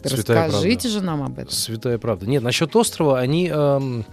Святая 0.09 0.47
Расскажите 0.47 0.81
правда. 0.81 0.89
же 0.89 1.01
нам 1.01 1.23
об 1.23 1.39
этом. 1.39 1.51
Святая 1.51 1.97
правда. 1.97 2.25
Нет, 2.27 2.43
насчет 2.43 2.75
острова, 2.75 3.19
они... 3.19 3.49
эм, 3.49 4.05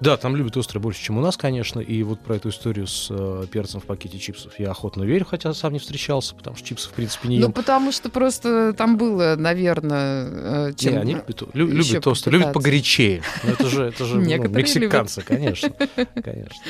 Да, 0.00 0.16
там 0.16 0.34
любят 0.34 0.56
острое 0.56 0.82
больше, 0.82 1.02
чем 1.02 1.18
у 1.18 1.20
нас, 1.20 1.36
конечно. 1.36 1.78
И 1.78 2.02
вот 2.02 2.20
про 2.20 2.36
эту 2.36 2.48
историю 2.48 2.86
с 2.86 3.08
э, 3.10 3.44
перцем 3.52 3.80
в 3.80 3.84
пакете 3.84 4.18
чипсов 4.18 4.58
я 4.58 4.70
охотно 4.70 5.02
верю, 5.02 5.26
хотя 5.26 5.52
сам 5.52 5.74
не 5.74 5.78
встречался, 5.78 6.34
потому 6.34 6.56
что 6.56 6.66
чипсы, 6.66 6.88
в 6.88 6.92
принципе, 6.92 7.28
не 7.28 7.36
ем. 7.36 7.42
Ну, 7.48 7.52
потому 7.52 7.92
что 7.92 8.08
просто 8.08 8.72
там 8.72 8.96
было, 8.96 9.36
наверное, 9.36 10.68
э, 10.70 10.72
чем... 10.74 10.92
Не, 10.94 10.98
они 11.00 11.12
любят, 11.16 11.42
лю- 11.52 11.66
любят 11.66 12.06
острое, 12.06 12.38
любят 12.38 12.54
погорячее. 12.54 13.22
Ну, 13.44 13.50
это 13.52 13.66
же, 13.68 13.84
это 13.84 14.04
же 14.06 14.16
ну, 14.16 14.48
мексиканцы, 14.48 15.20
конечно. 15.20 15.70
конечно. 16.14 16.62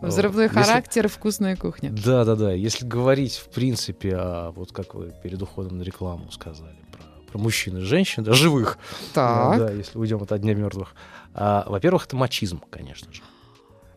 Взрывной 0.00 0.48
характер, 0.48 1.08
вкусная 1.08 1.56
кухня. 1.56 1.90
Да, 1.90 2.24
да, 2.24 2.36
да. 2.36 2.52
Если 2.52 2.86
говорить, 2.86 3.34
в 3.34 3.48
принципе, 3.48 4.14
о, 4.14 4.52
вот 4.52 4.70
как 4.70 4.94
вы 4.94 5.12
перед 5.24 5.42
уходом 5.42 5.78
на 5.78 5.82
рекламу 5.82 6.30
сказали, 6.30 6.76
про, 7.26 7.38
мужчин 7.38 7.78
и 7.78 7.80
женщин, 7.80 8.22
да, 8.24 8.32
живых, 8.32 8.78
Так, 9.14 9.58
да, 9.58 9.70
если 9.70 9.98
уйдем 9.98 10.22
от 10.22 10.40
Дня 10.40 10.54
мертвых. 10.54 10.94
А, 11.34 11.64
во-первых, 11.68 12.06
это 12.06 12.16
мачизм, 12.16 12.60
конечно 12.70 13.12
же. 13.12 13.20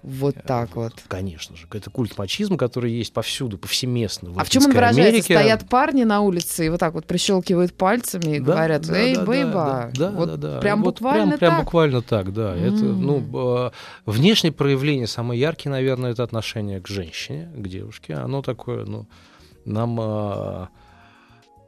вот 0.03 0.35
так 0.45 0.75
вот. 0.75 0.93
Конечно 1.07 1.55
же. 1.57 1.67
Это 1.71 1.89
культ 1.89 2.17
мачизма, 2.17 2.57
который 2.57 2.91
есть 2.91 3.11
повсюду, 3.13 3.57
повсеместно. 3.57 4.31
А 4.37 4.43
в 4.43 4.49
чем 4.49 4.63
он 4.65 4.71
выражается? 4.71 5.09
Америке. 5.09 5.33
Стоят 5.35 5.67
парни 5.69 6.03
на 6.05 6.21
улице 6.21 6.65
и 6.65 6.69
вот 6.69 6.79
так 6.79 6.93
вот 6.93 7.05
прищелкивают 7.05 7.73
пальцами 7.73 8.37
и 8.37 8.39
Да, 8.39 8.53
говорят, 8.53 8.81
да, 8.87 8.97
эй, 8.97 9.15
да, 9.15 9.25
бейба. 9.25 9.91
да, 9.93 10.09
да, 10.09 10.11
вот 10.11 10.29
да, 10.39 10.51
да. 10.53 10.59
прям 10.59 10.83
Вот 10.83 10.95
буквально 10.95 11.27
прям, 11.27 11.39
прям 11.39 11.51
так? 11.55 11.63
буквально 11.65 12.01
так, 12.01 12.33
да. 12.33 12.55
Это, 12.55 12.75
М. 12.85 13.01
ну, 13.01 13.65
э, 13.67 13.71
внешнее 14.05 14.51
проявление, 14.53 15.07
самое 15.07 15.39
яркое, 15.39 15.71
наверное, 15.71 16.11
это 16.11 16.23
отношение 16.23 16.79
к 16.81 16.87
женщине, 16.87 17.49
к 17.55 17.67
девушке. 17.67 18.13
Оно 18.15 18.41
такое, 18.41 18.85
ну, 18.85 19.05
нам... 19.65 20.69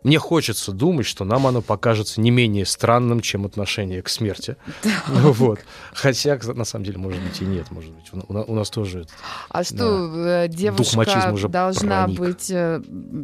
мне 0.03 0.17
хочется 0.17 0.72
думать, 0.72 1.05
что 1.05 1.25
нам 1.25 1.46
оно 1.48 1.62
покажется 1.62 2.22
не 2.22 2.31
менее 2.31 2.65
странным, 2.65 3.20
чем 3.22 3.46
отношение 3.46 4.01
к 4.01 4.10
смерти. 4.10 4.55
Ну 5.08 5.31
Вот. 5.31 5.60
Хотя, 5.93 6.39
на 6.53 6.65
самом 6.65 6.86
деле, 6.86 6.98
может 6.98 7.22
быть, 7.22 7.41
и 7.41 7.46
нет. 7.46 7.70
Может 7.72 7.91
быть, 7.91 8.05
у, 8.13 8.51
у 8.51 8.55
нас 8.55 8.70
тоже 8.70 9.05
А 9.50 9.63
что, 9.63 10.12
э, 10.25 10.48
девушка 10.48 10.98
мачизма 10.98 11.34
уже 11.34 11.48
должна 11.50 12.03
проник. 12.05 12.20
быть, 12.20 12.51
э, 12.51 12.81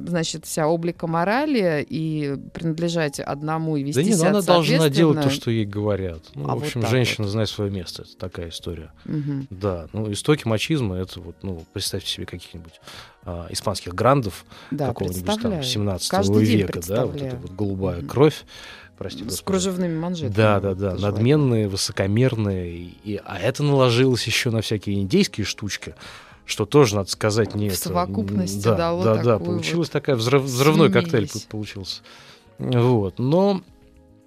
значит, 0.07 0.45
вся 0.45 0.67
облика 0.67 1.07
морали 1.07 1.85
и 1.87 2.35
принадлежать 2.53 3.19
одному 3.19 3.77
и 3.77 3.83
вести 3.83 4.01
Да 4.01 4.03
нет, 4.03 4.11
ну 4.11 4.17
себя 4.17 4.29
она 4.29 4.41
должна 4.41 4.89
делать 4.89 5.21
то, 5.21 5.29
что 5.29 5.51
ей 5.51 5.65
говорят. 5.65 6.23
Ну, 6.35 6.43
А 6.49 6.51
в 6.51 6.59
вот 6.59 6.63
общем, 6.65 6.81
так 6.81 6.89
женщина 6.89 7.27
знает 7.27 7.49
свое 7.49 7.71
место. 7.71 8.03
Это 8.03 8.17
такая 8.17 8.49
история. 8.49 8.91
Мгм. 9.05 9.47
Да, 9.49 9.87
ну 9.93 10.11
истоки 10.11 10.47
мачизма 10.47 10.97
это 10.97 11.19
вот, 11.21 11.35
ну, 11.41 11.65
представьте 11.73 12.09
себе 12.09 12.25
каких-нибудь 12.25 12.79
а, 13.23 13.47
испанских 13.49 13.93
грандов 13.93 14.45
Да, 14.71 14.87
какого-нибудь 14.87 15.25
там 15.25 15.35
представляю. 15.35 15.63
17 15.63 16.09
Каждый 16.09 16.45
день 16.45 16.66
века, 16.67 16.87
да, 16.87 17.05
вот 17.05 17.21
эта 17.21 17.35
вот 17.37 17.51
голубая 17.51 18.01
кровь, 18.01 18.45
прости 18.97 19.19
С 19.23 19.27
господи. 19.27 19.45
кружевными 19.45 19.97
манжетами. 19.97 20.35
Да, 20.35 20.59
да, 20.59 20.73
да, 20.73 20.95
надменные, 20.95 21.67
высокомерные, 21.67 22.91
и, 23.03 23.21
а 23.25 23.39
это 23.39 23.63
наложилось 23.63 24.25
еще 24.25 24.49
на 24.49 24.61
всякие 24.61 25.01
индейские 25.01 25.45
штучки, 25.45 25.95
что 26.45 26.65
тоже, 26.65 26.95
надо 26.95 27.09
сказать, 27.09 27.55
не 27.55 27.69
В 27.69 27.75
совокупности 27.75 28.63
да, 28.63 28.75
дало 28.75 29.03
да, 29.03 29.15
да, 29.15 29.37
такую 29.37 29.57
получилась 29.57 29.89
такая 29.89 30.15
взрыв- 30.15 30.43
взрывной 30.43 30.91
коктейль 30.91 31.29
получился. 31.49 32.01
Вот, 32.57 33.19
но 33.19 33.61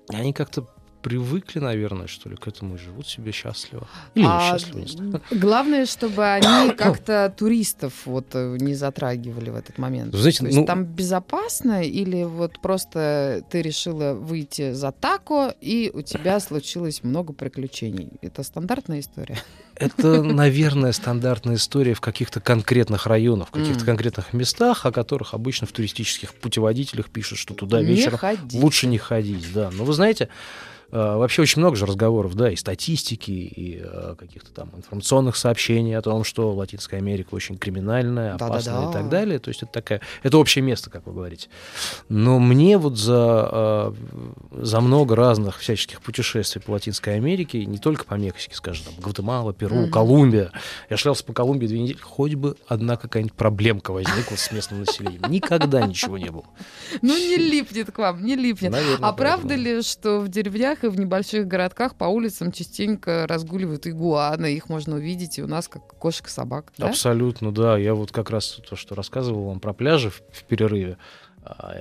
они 0.09 0.33
как-то 0.33 0.67
привыкли, 1.03 1.59
наверное, 1.61 2.07
что 2.07 2.29
ли, 2.29 2.37
к 2.37 2.47
этому 2.49 2.75
и 2.77 2.79
живут 2.79 3.09
себе 3.09 3.33
счастливо. 3.33 3.87
Или 4.15 4.25
А, 4.29 4.45
несчастливо, 4.55 4.79
не 4.79 4.87
знаю. 4.87 5.23
Главное, 5.31 5.87
чтобы 5.87 6.25
они 6.27 6.73
как-то 6.77 7.33
туристов 7.37 7.93
вот 8.05 8.27
э, 8.35 8.57
не 8.61 8.75
затрагивали 8.75 9.51
в 9.51 9.57
этот 9.57 9.79
момент. 9.79 10.13
Вы 10.13 10.19
знаете, 10.21 10.39
То 10.41 10.47
есть 10.47 10.59
ну- 10.59 10.67
там 10.67 10.85
безопасно 10.85 11.83
или 11.83 12.25
вот 12.25 12.61
просто 12.61 13.43
ты 13.51 13.63
решила 13.63 14.15
выйти 14.15 14.73
за 14.73 14.93
тако 14.93 15.53
и 15.61 15.91
у 15.93 16.03
тебя 16.03 16.39
случилось 16.41 17.03
много 17.03 17.33
приключений? 17.33 18.11
Это 18.23 18.43
стандартная 18.43 19.01
история? 19.01 19.39
Это, 19.77 20.23
наверное, 20.23 20.93
стандартная 20.93 21.55
история 21.55 21.95
в 21.95 22.03
каких-то 22.03 22.39
конкретных 22.41 23.07
районах, 23.07 23.49
в 23.49 23.51
каких-то 23.53 23.81
М. 23.81 23.87
конкретных 23.87 24.35
местах, 24.35 24.85
о 24.85 24.93
которых 24.93 25.33
обычно 25.33 25.67
в 25.67 25.73
туристических 25.73 26.35
путеводителях 26.35 27.09
пишут, 27.09 27.39
что 27.39 27.55
туда 27.55 27.81
Не 27.81 27.87
вечером 27.87 28.19
ходи. 28.19 28.59
лучше 28.59 28.87
не 28.89 28.99
ходить. 28.99 29.51
Да. 29.55 29.71
Но 29.73 29.85
вы 29.85 29.95
знаете, 29.95 30.29
вообще 30.99 31.43
очень 31.43 31.61
много 31.61 31.77
же 31.77 31.87
разговоров, 31.87 32.35
да, 32.35 32.51
и 32.51 32.57
статистики, 32.57 33.31
и 33.31 33.81
э, 33.83 34.15
каких-то 34.19 34.51
там 34.53 34.71
информационных 34.77 35.37
сообщений 35.37 35.97
о 35.97 36.03
том, 36.03 36.25
что 36.25 36.53
Латинская 36.55 36.97
Америка 36.97 37.35
очень 37.35 37.57
криминальная, 37.59 38.33
Да-да-да. 38.33 38.47
опасная 38.55 38.91
и 38.91 38.93
так 38.93 39.09
далее. 39.09 39.39
То 39.39 39.49
есть 39.49 39.63
это 39.63 39.73
такая, 39.73 40.01
это 40.23 40.39
общее 40.39 40.63
место, 40.63 40.91
как 40.91 41.07
вы 41.07 41.13
говорите. 41.13 41.49
Но 42.09 42.39
мне 42.39 42.77
вот 42.79 42.99
за, 42.99 43.49
э, 43.53 44.63
за 44.63 44.81
много 44.81 45.15
разных 45.17 45.59
всяческих 45.59 46.03
путешествий 46.03 46.61
по 46.61 46.73
Латинской 46.73 47.15
Америке, 47.17 47.65
не 47.67 47.79
только 47.79 48.05
по 48.05 48.15
Мексике, 48.15 48.55
скажем, 48.57 48.87
там, 48.87 48.95
Гватемала, 49.03 49.53
Перу, 49.53 49.77
Мгм. 49.83 49.91
Колумбия, 49.91 50.51
я 50.89 50.97
шлялся 50.97 51.25
по 51.25 51.33
Колумбии 51.33 51.67
две 51.67 51.81
недели, 51.81 51.99
хоть 51.99 52.35
бы 52.35 52.57
одна 52.67 52.97
какая-нибудь 52.97 53.35
проблемка 53.37 53.93
возникла 53.93 54.37
с 54.37 54.51
местным 54.53 54.81
населением. 54.81 55.23
Никогда 55.31 55.87
ничего 55.87 56.19
не 56.19 56.31
было. 56.31 56.45
Ну 57.03 57.17
не 57.17 57.37
липнет 57.37 57.93
к 57.93 57.99
вам, 57.99 58.25
не 58.25 58.35
липнет. 58.37 58.73
Наверное, 58.73 59.09
А 59.09 59.13
правда 59.13 59.55
ли, 59.55 59.83
что 59.83 60.21
в 60.21 60.29
деревнях 60.29 60.80
и 60.85 60.89
в 60.89 60.99
небольших 60.99 61.47
городках 61.47 61.95
по 61.95 62.05
улицам 62.05 62.53
частенько 62.53 63.27
разгуливают 63.29 63.87
игуаны, 63.87 64.55
их 64.55 64.69
можно 64.69 64.97
увидеть 64.97 65.39
и 65.39 65.43
у 65.43 65.47
нас 65.47 65.69
как 65.69 65.87
кошек 65.95 66.27
и 66.27 66.31
собак, 66.31 66.73
да? 66.79 66.89
Абсолютно, 66.89 67.53
да. 67.53 67.79
Я 67.79 67.95
вот 67.95 68.13
как 68.13 68.31
раз 68.31 68.61
то, 68.69 68.77
что 68.77 68.95
рассказывал 68.95 69.49
вам 69.49 69.61
про 69.61 69.73
пляжи 69.73 70.11
в, 70.11 70.23
в 70.31 70.45
перерыве, 70.45 70.97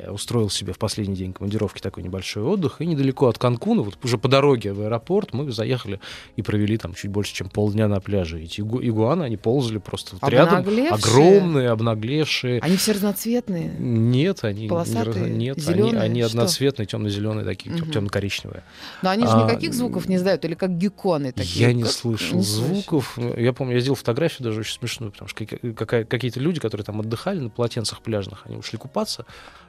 устроил 0.09 0.49
себе 0.49 0.71
в 0.73 0.77
последний 0.77 1.15
день 1.15 1.33
командировки 1.33 1.81
такой 1.81 2.01
небольшой 2.01 2.43
отдых, 2.43 2.79
и 2.79 2.85
недалеко 2.85 3.27
от 3.27 3.37
Канкуна, 3.37 3.81
вот 3.81 3.97
уже 4.03 4.17
по 4.17 4.27
дороге 4.29 4.71
в 4.73 4.81
аэропорт, 4.81 5.33
мы 5.33 5.51
заехали 5.51 5.99
и 6.37 6.41
провели 6.41 6.77
там 6.77 6.93
чуть 6.93 7.11
больше, 7.11 7.33
чем 7.33 7.49
полдня 7.49 7.87
на 7.89 7.99
пляже. 7.99 8.41
Эти 8.41 8.61
игу- 8.61 8.81
игуаны, 8.81 9.23
они 9.23 9.35
ползали 9.37 9.77
просто 9.77 10.15
вот 10.19 10.29
рядом, 10.31 10.65
огромные, 10.91 11.69
обнаглевшие. 11.69 12.61
Они 12.61 12.77
все 12.77 12.93
разноцветные. 12.93 13.69
Нет, 13.77 14.43
они 14.43 14.63
не 14.63 14.69
Полосатые, 14.69 15.25
раз- 15.25 15.31
нет, 15.37 15.57
они, 15.57 15.65
зелёные, 15.65 16.01
они 16.01 16.21
что? 16.21 16.29
одноцветные, 16.31 16.85
темно-зеленые 16.85 17.45
такие, 17.45 17.75
Мгм. 17.75 17.91
темно-коричневые. 17.91 18.63
Но 19.01 19.09
они 19.09 19.25
же 19.25 19.33
А, 19.33 19.43
никаких 19.43 19.73
звуков 19.73 20.07
не 20.07 20.15
издают, 20.15 20.45
или 20.45 20.55
как 20.55 20.77
гекконы 20.77 21.31
такие. 21.33 21.67
Я 21.67 21.73
не 21.73 21.83
Как- 21.83 21.91
слышал 21.91 22.37
не 22.37 22.43
звуков. 22.43 23.17
Я 23.37 23.51
помню, 23.53 23.75
я 23.75 23.81
сделал 23.81 23.95
фотографию 23.95 24.45
даже 24.45 24.61
очень 24.61 24.73
смешную, 24.79 25.11
потому 25.11 25.27
что 25.27 25.45
какие-то 25.45 26.39
люди, 26.39 26.59
которые 26.61 26.85
там 26.85 26.99
отдыхали 27.01 27.39
на 27.39 27.49
полотенцах 27.49 28.01
пляжных, 28.01 28.43
они 28.45 28.55
ушли 28.55 28.77
купаться, 28.77 29.25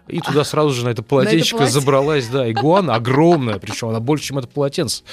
и 0.08 0.20
туда 0.20 0.44
сразу 0.44 0.70
же 0.70 0.84
на 0.84 0.90
это 0.90 1.02
полотенчико 1.02 1.62
полотен- 1.62 1.70
забралась, 1.70 2.26
да, 2.28 2.50
игуана 2.50 2.94
огромная, 2.94 3.58
причем 3.58 3.88
она 3.88 4.00
больше, 4.00 4.24
чем 4.26 4.38
это 4.38 4.48
полотенце. 4.48 5.04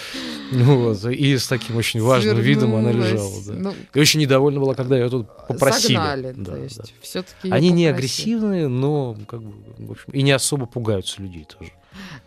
Вот, 0.51 1.03
и 1.05 1.37
с 1.37 1.47
таким 1.47 1.75
очень 1.77 2.01
важным 2.01 2.37
видом 2.39 2.75
она 2.75 2.91
лежала. 2.91 3.31
Да. 3.47 3.53
Ну, 3.53 3.73
И 3.93 3.99
очень 3.99 4.19
недовольна 4.21 4.59
была, 4.59 4.73
когда 4.75 4.97
ее 4.97 5.09
тут 5.09 5.27
попросили. 5.47 5.95
Согнали, 5.95 6.33
Да, 6.35 6.45
то 6.45 6.51
да. 6.51 6.57
есть 6.57 6.93
все-таки 7.01 7.51
Они 7.51 7.69
не 7.69 7.85
агрессивные, 7.87 8.67
но 8.67 9.17
как 9.27 9.41
бы, 9.43 9.53
в 9.77 9.91
общем, 9.91 10.11
и 10.13 10.21
не 10.21 10.31
особо 10.31 10.65
пугаются 10.65 11.21
людей 11.21 11.45
тоже. 11.45 11.71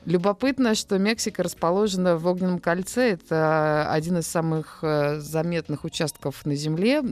Любопытно, 0.04 0.74
что 0.74 0.98
Мексика 0.98 1.42
расположена 1.42 2.16
в 2.16 2.26
огненном 2.26 2.58
кольце. 2.58 3.12
Это 3.12 3.88
один 3.90 4.18
из 4.18 4.26
самых 4.26 4.78
э, 4.82 5.20
заметных 5.20 5.84
участков 5.84 6.44
на 6.44 6.56
Земле. 6.56 7.02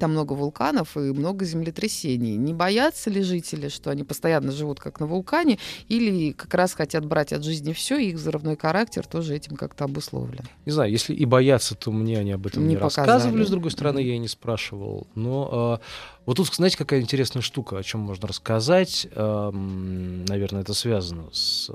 Там 0.00 0.12
много 0.12 0.32
вулканов 0.32 0.96
и 0.96 1.00
много 1.12 1.44
землетрясений. 1.44 2.36
Не 2.36 2.54
боятся 2.54 3.10
ли 3.10 3.20
жители, 3.22 3.68
что 3.68 3.90
они 3.90 4.02
постоянно 4.02 4.50
живут 4.50 4.80
как 4.80 4.98
на 4.98 5.04
вулкане, 5.04 5.58
или 5.88 6.32
как 6.32 6.54
раз 6.54 6.72
хотят 6.72 7.04
брать 7.04 7.34
от 7.34 7.44
жизни 7.44 7.74
все, 7.74 7.98
и 7.98 8.08
их 8.08 8.16
взрывной 8.16 8.56
характер 8.56 9.06
тоже 9.06 9.36
этим 9.36 9.56
как-то 9.56 9.84
обусловлен? 9.84 10.44
Не 10.64 10.72
знаю, 10.72 10.90
если 10.90 11.14
и 11.14 11.26
боятся, 11.26 11.74
то 11.74 11.92
мне 11.92 12.18
они 12.18 12.32
об 12.32 12.46
этом 12.46 12.62
Не 12.62 12.70
не, 12.70 12.76
показали. 12.76 13.08
рассказывали. 13.10 13.44
С 13.44 13.50
другой 13.50 13.70
стороны, 13.72 13.98
я 13.98 14.14
и 14.14 14.18
не 14.18 14.28
спрашивал. 14.28 15.06
Но 15.14 15.78
э, 15.78 15.84
вот 16.24 16.38
тут, 16.38 16.46
знаете, 16.54 16.78
какая 16.78 17.02
интересная 17.02 17.42
штука, 17.42 17.76
о 17.76 17.82
чем 17.82 18.00
можно 18.00 18.26
рассказать. 18.26 19.06
Эм, 19.14 20.24
наверное, 20.24 20.62
это 20.62 20.72
связано 20.72 21.24
с, 21.30 21.70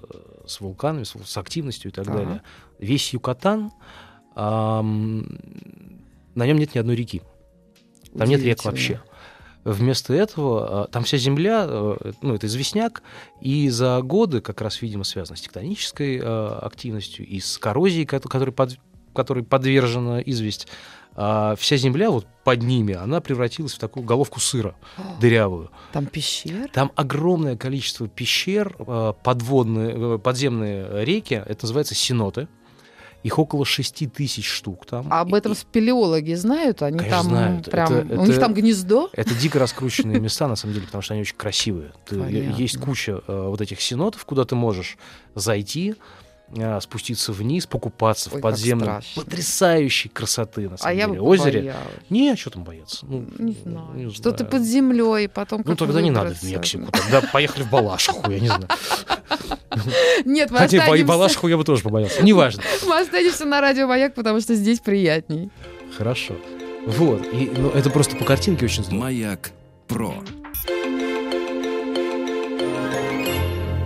с 0.47 0.61
вулканами, 0.61 1.03
с, 1.03 1.13
с 1.23 1.37
активностью 1.37 1.91
и 1.91 1.93
так 1.93 2.07
Ага. 2.07 2.17
далее. 2.17 2.41
Весь 2.79 3.13
Юкатан, 3.13 3.71
эм, 4.35 5.39
на 6.33 6.47
нем 6.47 6.57
нет 6.57 6.73
ни 6.73 6.79
одной 6.79 6.95
реки. 6.95 7.21
Там 8.17 8.27
нет 8.29 8.41
рек 8.41 8.57
вообще. 8.65 9.01
Вместо 9.63 10.13
этого 10.13 10.85
э, 10.85 10.91
там 10.91 11.03
вся 11.05 11.17
земля, 11.17 11.65
э, 11.67 12.11
ну, 12.21 12.35
это 12.35 12.45
известняк, 12.45 13.01
и 13.41 13.67
за 13.69 13.99
годы, 14.03 14.39
как 14.41 14.61
раз, 14.61 14.79
видимо, 14.83 15.03
связано 15.03 15.37
с 15.37 15.41
тектонической 15.41 16.19
э, 16.21 16.59
активностью 16.61 17.25
и 17.25 17.39
с 17.39 17.57
коррозией, 17.57 18.05
ко- 18.05 18.19
которой, 18.19 18.51
под- 18.51 18.77
которой 19.15 19.43
подвержена 19.43 20.21
известь, 20.21 20.67
а 21.15 21.55
вся 21.55 21.77
земля 21.77 22.11
вот 22.11 22.27
под 22.43 22.61
ними, 22.61 22.93
она 22.93 23.21
превратилась 23.21 23.73
в 23.73 23.79
такую 23.79 24.05
головку 24.05 24.39
сыра 24.39 24.75
дырявую. 25.19 25.71
Там 25.93 26.05
пещеры? 26.05 26.67
Там 26.71 26.91
огромное 26.95 27.57
количество 27.57 28.07
пещер, 28.07 28.75
подводные, 29.23 30.15
э, 30.15 30.19
подземные 30.19 31.03
реки, 31.03 31.33
это 31.43 31.65
называется 31.65 31.95
синоты. 31.95 32.47
Их 33.25 33.39
около 33.39 33.65
6 33.65 34.05
тысяч 34.13 34.47
штук 34.47 34.85
там. 34.85 35.07
А 35.09 35.21
об 35.21 35.33
этом 35.33 35.53
И- 35.53 35.55
спелеологи 35.55 36.33
знают? 36.35 36.83
Они 36.83 36.99
Конечно, 36.99 37.17
там 37.17 37.29
знают. 37.29 37.65
прям... 37.71 37.93
Это- 37.93 38.19
У 38.19 38.21
них 38.21 38.29
это- 38.37 38.39
там 38.41 38.53
гнездо? 38.53 39.09
Это 39.13 39.33
дико 39.33 39.57
раскрученные 39.57 40.19
места, 40.21 40.47
на 40.47 40.55
самом 40.55 40.75
деле, 40.75 40.85
потому 40.85 41.01
что 41.01 41.15
они 41.15 41.21
очень 41.21 41.35
красивые. 41.35 41.91
Ты- 42.07 42.17
есть 42.55 42.77
куча 42.77 43.21
э, 43.27 43.47
вот 43.49 43.61
этих 43.61 43.81
синотов, 43.81 44.23
куда 44.25 44.45
ты 44.45 44.53
можешь 44.53 44.97
зайти, 45.33 45.95
а, 46.57 46.79
спуститься 46.81 47.31
вниз, 47.33 47.65
покупаться 47.65 48.29
Ой, 48.31 48.39
в 48.39 48.41
подземном 48.41 49.01
потрясающей 49.15 50.09
красоты, 50.09 50.69
на 50.69 50.75
А 50.75 50.77
самом 50.77 50.97
я 50.97 51.07
бы 51.07 51.13
деле, 51.15 51.25
озере. 51.27 51.59
побоялась. 51.59 51.89
Не, 52.09 52.29
а 52.31 52.37
что 52.37 52.49
там 52.51 52.63
бояться? 52.63 53.05
Ну, 53.07 53.25
Не 53.37 53.53
знаю. 53.53 53.87
не 53.93 54.09
Что 54.13 54.31
ты 54.31 54.37
знаю. 54.39 54.51
под 54.51 54.61
землей, 54.63 55.27
потом 55.27 55.61
Ну, 55.65 55.75
тогда 55.75 56.01
не 56.01 56.11
надо 56.11 56.33
в? 56.33 56.43
Мексику. 56.43 56.91
Тогда 56.91 57.21
поехали 57.21 57.63
в 57.63 57.69
Балашиху, 57.69 58.29
я 58.31 58.39
не 58.39 58.47
знаю. 58.47 58.67
Нет, 60.25 60.51
мы 60.51 60.57
Хотя 60.59 60.77
и 60.77 60.79
останемся, 60.79 61.05
Балашиху 61.05 61.47
я 61.49 61.57
бы 61.57 61.63
тоже 61.63 61.83
побоялся. 61.83 62.23
Неважно. 62.23 62.63
мы 62.87 62.99
останемся 62.99 63.45
на 63.45 63.59
радио 63.61 63.87
Маяк, 63.87 64.13
потому 64.15 64.39
что 64.39 64.55
здесь 64.55 64.79
приятней. 64.79 65.49
Хорошо. 65.97 66.35
Вот. 66.85 67.25
И, 67.33 67.51
ну, 67.57 67.69
это 67.71 67.89
просто 67.89 68.15
по 68.15 68.23
картинке 68.23 68.65
очень 68.65 68.83
здорово. 68.83 69.03
Маяк 69.05 69.51
Про. 69.87 70.13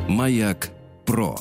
Маяк 0.07 0.69
Про. 1.05 1.37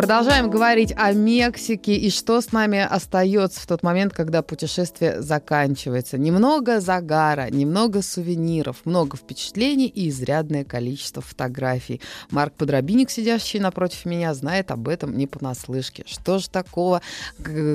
Продолжаем 0.00 0.48
говорить 0.48 0.94
о 0.96 1.12
Мексике 1.12 1.94
и 1.94 2.08
что 2.08 2.40
с 2.40 2.52
нами 2.52 2.78
остается 2.78 3.60
в 3.60 3.66
тот 3.66 3.82
момент, 3.82 4.14
когда 4.14 4.40
путешествие 4.40 5.20
заканчивается. 5.20 6.16
Немного 6.16 6.80
загара, 6.80 7.50
немного 7.50 8.00
сувениров, 8.00 8.86
много 8.86 9.18
впечатлений 9.18 9.88
и 9.88 10.08
изрядное 10.08 10.64
количество 10.64 11.20
фотографий. 11.20 12.00
Марк 12.30 12.54
Подробинник, 12.54 13.10
сидящий 13.10 13.60
напротив 13.60 14.06
меня, 14.06 14.32
знает 14.32 14.70
об 14.70 14.88
этом 14.88 15.18
не 15.18 15.26
понаслышке. 15.26 16.04
Что 16.06 16.38
же 16.38 16.48
такого 16.48 17.02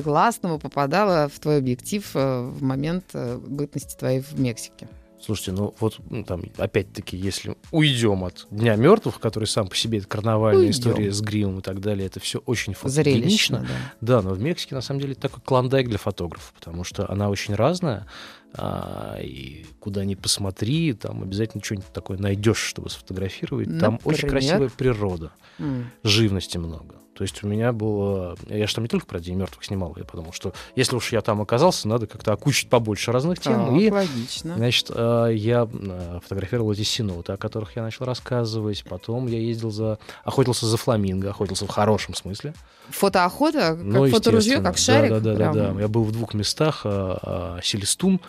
классного 0.03 0.57
попадало 0.57 1.29
в 1.29 1.39
твой 1.39 1.59
объектив 1.59 2.09
э, 2.15 2.41
в 2.41 2.63
момент 2.63 3.05
э, 3.13 3.37
бытности 3.37 3.95
твоей 3.95 4.21
в 4.21 4.39
Мексике? 4.39 4.87
Слушайте, 5.21 5.53
ну 5.53 5.73
вот 5.79 5.97
ну, 6.09 6.23
там, 6.23 6.43
опять-таки, 6.57 7.17
если 7.17 7.55
уйдем 7.71 8.23
от 8.25 8.45
Дня 8.51 8.75
мертвых, 8.75 9.19
который 9.19 9.45
сам 9.45 9.67
по 9.67 9.75
себе 9.75 9.99
это 9.99 10.07
карнавальная 10.07 10.67
Уйдем. 10.67 10.71
история 10.71 11.11
с 11.11 11.21
гримом 11.21 11.59
и 11.59 11.61
так 11.61 11.79
далее, 11.79 12.05
это 12.05 12.19
все 12.19 12.39
очень 12.39 12.73
фотогенично. 12.73 13.59
да. 14.01 14.17
Да, 14.17 14.21
но 14.21 14.33
в 14.35 14.39
Мексике 14.41 14.75
на 14.75 14.81
самом 14.81 14.99
деле 15.01 15.15
такой 15.15 15.41
клондайк 15.43 15.87
для 15.89 15.97
фотографов, 15.97 16.53
потому 16.53 16.83
что 16.83 17.09
она 17.09 17.29
очень 17.29 17.55
разная, 17.55 18.05
а, 18.53 19.17
и 19.21 19.65
куда 19.79 20.05
ни 20.05 20.15
посмотри, 20.15 20.93
там 20.93 21.23
обязательно 21.23 21.63
что-нибудь 21.63 21.91
такое 21.93 22.17
найдешь, 22.17 22.59
чтобы 22.59 22.89
сфотографировать. 22.89 23.79
Там 23.79 23.99
очень 24.03 24.27
Например? 24.27 24.31
красивая 24.31 24.69
природа, 24.69 25.31
М. 25.59 25.89
живности 26.03 26.57
много. 26.57 26.95
То 27.15 27.23
есть 27.23 27.43
у 27.43 27.47
меня 27.47 27.71
было... 27.71 28.35
Я 28.47 28.67
же 28.67 28.75
там 28.75 28.83
не 28.83 28.89
только 28.89 29.05
про 29.05 29.21
День 29.21 29.35
мертвых 29.35 29.63
снимал, 29.63 29.93
я 29.95 30.03
подумал, 30.03 30.33
что 30.33 30.53
если 30.75 30.97
уж 30.97 31.13
я 31.13 31.21
там 31.21 31.41
оказался, 31.41 31.87
надо 31.87 32.07
как-то 32.07 32.33
окучить 32.33 32.69
побольше 32.69 33.13
разных 33.13 33.39
тем. 33.39 33.67
Так, 33.67 33.81
и 33.81 33.89
логично. 33.89 34.55
Значит, 34.55 34.91
э, 34.93 35.29
я 35.33 35.65
э, 35.71 36.19
фотографировал 36.21 36.73
эти 36.73 36.83
синоты, 36.83 37.31
о 37.31 37.37
которых 37.37 37.77
я 37.77 37.83
начал 37.83 38.03
рассказывать. 38.03 38.83
Потом 38.83 39.27
я 39.27 39.39
ездил 39.39 39.71
за... 39.71 39.97
Охотился 40.25 40.65
за 40.65 40.75
фламинго, 40.75 41.29
охотился 41.29 41.65
в 41.65 41.69
хорошем 41.69 42.15
смысле. 42.15 42.53
Фотоохота, 42.89 43.59
как 43.59 43.77
Ну, 43.77 44.09
фоторужье, 44.09 44.59
как 44.59 44.77
шарик. 44.77 45.11
Да, 45.11 45.19
да, 45.21 45.31
да, 45.31 45.35
прям. 45.37 45.53
да, 45.53 45.71
да. 45.71 45.81
Я 45.81 45.87
был 45.87 46.03
в 46.03 46.11
двух 46.11 46.33
местах. 46.33 46.81
э, 46.83 47.59
Селестун 47.63 48.19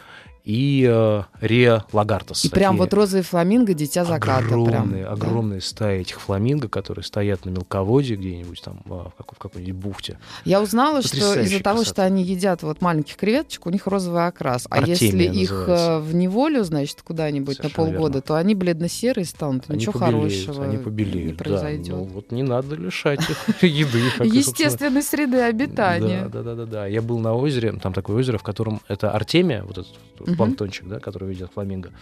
и 0.47 0.87
э, 0.89 1.23
Риа 1.41 1.85
Лагартас. 1.93 2.45
И 2.45 2.49
прям 2.49 2.77
вот 2.77 2.95
розовый 2.95 3.25
фламинго, 3.25 3.75
дитя 3.75 4.05
заката. 4.05 4.47
огромные, 4.47 5.03
прям, 5.05 5.13
огромные 5.13 5.61
стаи 5.61 6.01
этих 6.03 6.21
фламинго, 6.21 6.69
которые 6.69 7.05
стоят 7.05 7.45
на 7.45 7.51
мелководье 7.51 8.17
где-нибудь 8.17 8.63
там 8.63 8.81
э, 8.87 8.89
в, 8.89 9.13
какой- 9.19 9.35
в 9.35 9.39
какой-нибудь 9.39 9.75
бухте. 9.83 10.13
да. 10.13 10.19
Я 10.51 10.63
узнала, 10.63 11.03
что 11.03 11.35
из-за 11.41 11.61
того, 11.63 11.83
что 11.85 12.05
они 12.05 12.23
едят 12.23 12.63
вот 12.63 12.81
маленьких 12.81 13.17
креветочек, 13.17 13.67
у 13.67 13.71
них 13.71 13.89
розовый 13.89 14.25
окрас. 14.29 14.69
А 14.71 14.77
Артемия 14.77 14.93
если 15.33 15.41
их 15.43 15.51
называется. 15.51 15.91
э, 15.91 15.99
в 16.01 16.15
неволю, 16.15 16.63
значит, 16.65 17.03
куда-нибудь 17.03 17.59
на 17.59 17.65
Совершенно 17.65 17.85
полгода, 17.91 18.13
верно. 18.19 18.23
то 18.23 18.37
они 18.37 18.55
бледно-серые 18.55 19.25
станут. 19.25 19.65
Они 19.67 19.81
Ничего 19.81 19.93
побелеют, 19.95 20.33
хорошего 20.47 20.65
они 20.65 20.77
не 20.77 20.83
побелеют, 20.83 21.37
да. 21.39 21.45
произойдет. 21.45 21.89
Ну 21.97 22.05
вот 22.05 22.31
не 22.31 22.45
надо 22.45 22.77
лишать 22.77 23.19
их 23.29 23.63
еды. 23.65 23.99
Естественной 24.25 25.03
среды 25.03 25.41
обитания. 25.41 26.29
Да, 26.33 26.43
да, 26.43 26.55
да, 26.55 26.55
да, 26.55 26.67
да. 26.67 26.87
Я 26.87 27.03
был 27.03 27.19
на 27.19 27.35
озере, 27.35 27.73
там 27.73 27.93
такое 27.93 28.17
озеро, 28.19 28.39
в 28.39 28.45
котором 28.45 28.81
это 28.87 29.11
Артемия, 29.11 29.65
вот 29.65 29.79
этот. 29.79 30.36
Планктончик, 30.37 30.87
да, 30.89 31.01
который 31.01 31.29
ведет 31.29 31.51
фламинго. 31.53 31.93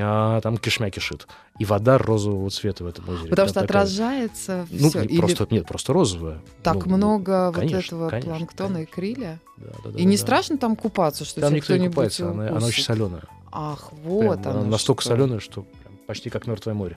А, 0.00 0.40
там 0.40 0.56
кишмя 0.58 0.90
кишит. 0.90 1.28
И 1.58 1.64
вода 1.64 1.98
розового 1.98 2.50
цвета 2.50 2.82
в 2.84 2.86
этом 2.88 3.08
озере. 3.08 3.30
Потому 3.30 3.48
что 3.48 3.54
Прям 3.60 3.66
такая- 3.68 3.82
отражается 3.82 4.66
Ну, 4.70 4.88
все. 4.90 5.02
Или 5.02 5.18
просто, 5.18 5.46
нет, 5.50 5.66
просто 5.66 5.92
розовая. 5.92 6.40
так 6.62 6.86
Ну, 6.86 6.96
много 6.96 7.46
вот 7.46 7.56
конечно, 7.60 7.78
этого 7.96 8.08
конечно, 8.10 8.30
планктона 8.34 8.68
и 8.78 8.86
конечно. 8.86 8.94
криля. 8.94 9.40
Да, 9.58 9.72
да, 9.84 9.90
да, 9.90 9.98
И 9.98 10.04
не 10.04 10.16
да. 10.16 10.22
страшно 10.22 10.58
там 10.58 10.74
купаться, 10.74 11.24
что 11.24 11.40
Там 11.40 11.54
никто 11.54 11.76
не 11.76 11.88
купается, 11.88 12.30
она, 12.30 12.48
она 12.48 12.66
очень 12.66 12.82
соленая. 12.82 13.22
Ах, 13.52 13.90
Прям 13.90 14.02
вот 14.02 14.46
она 14.46 14.60
она 14.60 14.64
настолько 14.70 15.02
что. 15.02 15.10
соленая, 15.10 15.38
что 15.38 15.62
прям 15.62 15.96
почти 16.08 16.28
как 16.28 16.46
мертвое 16.48 16.74
море. 16.74 16.96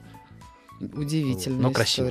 Удивительная 0.80 1.60
Но 1.60 1.70
красиво. 1.70 2.10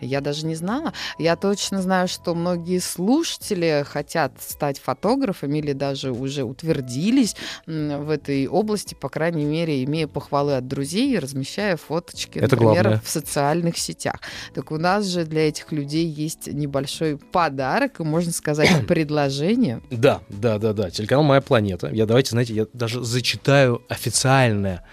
Я 0.00 0.20
даже 0.20 0.46
не 0.46 0.54
знала. 0.54 0.92
Я 1.18 1.36
точно 1.36 1.82
знаю, 1.82 2.08
что 2.08 2.34
многие 2.34 2.78
слушатели 2.78 3.84
хотят 3.86 4.32
стать 4.40 4.78
фотографами 4.78 5.58
или 5.58 5.72
даже 5.72 6.12
уже 6.12 6.42
утвердились 6.44 7.36
в 7.66 8.10
этой 8.10 8.46
области, 8.46 8.94
по 8.94 9.08
крайней 9.08 9.44
мере, 9.44 9.84
имея 9.84 10.06
похвалы 10.06 10.56
от 10.56 10.66
друзей 10.66 11.14
и 11.14 11.18
размещая 11.18 11.76
фоточки, 11.76 12.38
Это 12.38 12.56
например, 12.56 12.82
главное. 12.82 13.02
в 13.04 13.08
социальных 13.08 13.78
сетях. 13.78 14.16
Так 14.54 14.70
у 14.70 14.78
нас 14.78 15.06
же 15.06 15.24
для 15.24 15.48
этих 15.48 15.72
людей 15.72 16.06
есть 16.06 16.46
небольшой 16.46 17.16
подарок 17.18 18.00
и, 18.00 18.02
можно 18.02 18.32
сказать, 18.32 18.70
предложение. 18.86 19.80
Да, 19.90 20.20
да, 20.28 20.58
да, 20.58 20.72
да. 20.72 20.90
Телеканал 20.90 21.24
Моя 21.24 21.40
планета. 21.40 21.88
Я 21.88 22.06
давайте, 22.06 22.30
знаете, 22.30 22.54
я 22.54 22.66
даже 22.72 23.04
зачитаю 23.04 23.82
официальное 23.88 24.84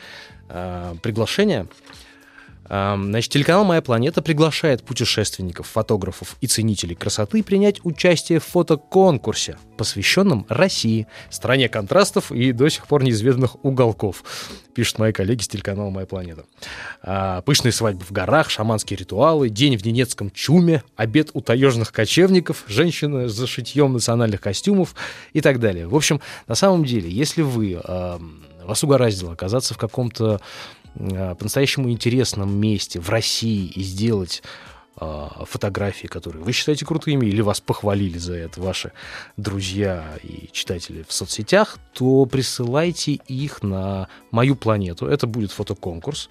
э, 0.50 0.96
приглашение. 1.02 1.68
Значит, 2.68 3.32
телеканал 3.32 3.64
«Моя 3.64 3.82
планета» 3.82 4.22
приглашает 4.22 4.84
путешественников, 4.84 5.68
фотографов 5.68 6.36
и 6.42 6.48
ценителей 6.48 6.96
красоты 6.96 7.44
принять 7.44 7.80
участие 7.84 8.40
в 8.40 8.46
фотоконкурсе, 8.46 9.58
посвященном 9.78 10.46
России, 10.50 11.06
стране 11.30 11.70
контрастов 11.70 12.32
и 12.32 12.52
до 12.52 12.68
сих 12.70 12.88
пор 12.88 13.04
неизведанных 13.04 13.64
уголков, 13.64 14.24
пишут 14.74 14.98
мои 14.98 15.14
коллеги 15.14 15.44
с 15.44 15.48
телеканала 15.48 15.92
«Моя 15.92 16.08
планета». 16.08 16.46
А, 17.04 17.42
Пышные 17.42 17.72
свадьбы 17.72 18.04
в 18.04 18.12
горах, 18.12 18.50
шаманские 18.50 18.98
ритуалы, 18.98 19.50
день 19.50 19.78
в 19.78 19.86
ненецком 19.86 20.32
чуме, 20.32 20.84
обед 20.96 21.30
у 21.34 21.42
таежных 21.42 21.92
кочевников, 21.92 22.64
женщины 22.68 23.30
за 23.30 23.46
шитьем 23.46 23.94
национальных 23.94 24.42
костюмов 24.42 24.96
и 25.34 25.42
так 25.42 25.60
далее. 25.60 25.88
В 25.88 25.96
общем, 25.96 26.20
на 26.48 26.56
самом 26.56 26.84
деле, 26.84 27.10
если 27.10 27.44
вы, 27.44 27.80
вас 28.64 28.84
угораздило 28.84 29.34
оказаться 29.34 29.74
в 29.74 29.78
каком-то 29.78 30.42
по-настоящему 30.96 31.92
интересном 31.92 32.56
месте 32.58 33.00
в 33.00 33.10
России 33.10 33.68
и 33.68 33.82
сделать 33.84 34.42
э, 35.00 35.28
фотографии, 35.46 36.08
которые 36.08 36.44
вы 36.44 36.52
считаете 36.52 36.86
крутыми, 36.86 37.26
или 37.26 37.42
вас 37.42 37.60
похвалили 37.60 38.18
за 38.18 38.36
это 38.36 38.62
ваши 38.62 38.92
друзья 39.38 40.18
и 40.24 40.50
читатели 40.52 41.06
в 41.08 41.14
соцсетях, 41.14 41.78
то 41.94 42.26
присылайте 42.26 43.14
их 43.14 43.62
на 43.62 44.08
мою 44.32 44.56
планету. 44.56 45.08
Это 45.08 45.28
будет 45.28 45.52
фотоконкурс, 45.52 46.30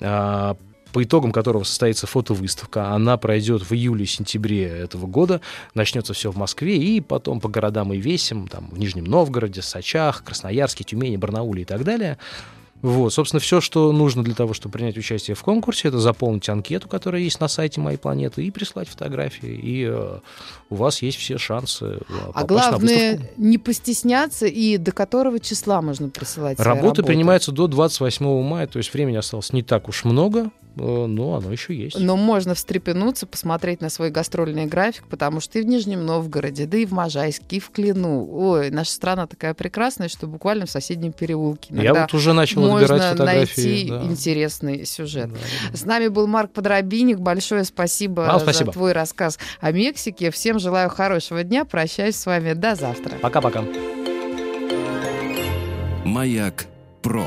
э, 0.00 0.54
по 0.92 1.02
итогам 1.02 1.32
которого 1.32 1.64
состоится 1.64 2.06
фотовыставка. 2.06 2.92
Она 2.92 3.18
пройдет 3.18 3.62
в 3.68 3.72
июле-сентябре 3.74 4.64
этого 4.64 5.06
года. 5.06 5.42
Начнется 5.74 6.14
все 6.14 6.30
в 6.30 6.36
Москве 6.36 6.78
и 6.78 7.00
потом 7.02 7.40
по 7.40 7.48
городам 7.48 7.92
и 7.92 7.98
весям, 7.98 8.48
там, 8.48 8.70
в 8.70 8.78
Нижнем 8.78 9.04
Новгороде, 9.04 9.60
Сочах, 9.60 10.24
Красноярске, 10.24 10.84
Тюмени, 10.84 11.16
Барнауле 11.16 11.62
и 11.62 11.64
так 11.66 11.84
далее. 11.84 12.16
Вот, 12.82 13.12
собственно, 13.12 13.40
все, 13.40 13.60
что 13.60 13.90
нужно 13.92 14.22
для 14.22 14.34
того, 14.34 14.54
чтобы 14.54 14.74
принять 14.74 14.96
участие 14.96 15.34
в 15.34 15.42
конкурсе, 15.42 15.88
это 15.88 15.98
заполнить 15.98 16.48
анкету, 16.48 16.88
которая 16.88 17.22
есть 17.22 17.40
на 17.40 17.48
сайте 17.48 17.80
моей 17.80 17.96
планеты, 17.96 18.44
и 18.44 18.50
прислать 18.50 18.88
фотографии. 18.88 19.48
И 19.48 19.84
э, 19.88 20.18
у 20.70 20.74
вас 20.74 21.02
есть 21.02 21.18
все 21.18 21.38
шансы 21.38 21.84
э, 21.84 21.98
А 22.34 22.44
главное, 22.44 23.30
не 23.36 23.58
постесняться 23.58 24.46
и 24.46 24.76
до 24.76 24.92
которого 24.92 25.40
числа 25.40 25.80
можно 25.80 26.10
присылать 26.10 26.58
Работы 26.58 26.86
работы. 26.86 27.02
принимаются 27.02 27.50
до 27.50 27.66
28 27.66 28.42
мая, 28.42 28.66
то 28.66 28.78
есть 28.78 28.92
времени 28.92 29.16
осталось 29.16 29.52
не 29.52 29.62
так 29.62 29.88
уж 29.88 30.04
много, 30.04 30.50
э, 30.76 31.06
но 31.06 31.34
оно 31.34 31.52
еще 31.52 31.74
есть. 31.74 31.98
Но 31.98 32.16
можно 32.16 32.54
встрепенуться, 32.54 33.26
посмотреть 33.26 33.80
на 33.80 33.90
свой 33.90 34.10
гастрольный 34.10 34.66
график, 34.66 35.04
потому 35.08 35.40
что 35.40 35.58
и 35.58 35.62
в 35.62 35.66
Нижнем 35.66 36.04
Новгороде, 36.04 36.66
да 36.66 36.78
и 36.78 36.86
в 36.86 36.92
Можайске, 36.92 37.56
и 37.56 37.60
в 37.60 37.70
Клину. 37.70 38.26
Ой, 38.30 38.70
наша 38.70 38.92
страна 38.92 39.26
такая 39.26 39.54
прекрасная, 39.54 40.08
что 40.08 40.26
буквально 40.26 40.66
в 40.66 40.70
соседнем 40.70 41.12
переулке. 41.12 41.74
Я 41.74 41.94
вот 41.94 42.14
уже 42.14 42.32
начал 42.32 42.60
можно 42.62 42.80
отбирать 42.80 43.12
фотографии. 43.12 43.60
найти 43.60 43.88
да. 43.90 44.02
интересный 44.04 44.86
сюжет. 44.86 45.30
Да. 45.32 45.76
С 45.76 45.84
нами 45.84 46.08
был 46.08 46.26
Марк 46.26 46.52
Подробинник. 46.52 47.18
Большое 47.18 47.64
спасибо, 47.64 48.22
Вам 48.22 48.40
спасибо. 48.40 48.66
за 48.66 48.72
твой 48.72 48.92
рассказ 48.92 49.38
о 49.60 49.72
Мексике. 49.72 50.30
Всем 50.30 50.58
желаю 50.58 50.90
хорошего 50.90 51.42
дня. 51.42 51.64
Прощаюсь 51.64 52.16
с 52.16 52.26
вами. 52.26 52.52
До 52.52 52.74
завтра. 52.74 53.16
Пока-пока. 53.20 53.64
Маяк 56.04 56.66
Про. 57.02 57.26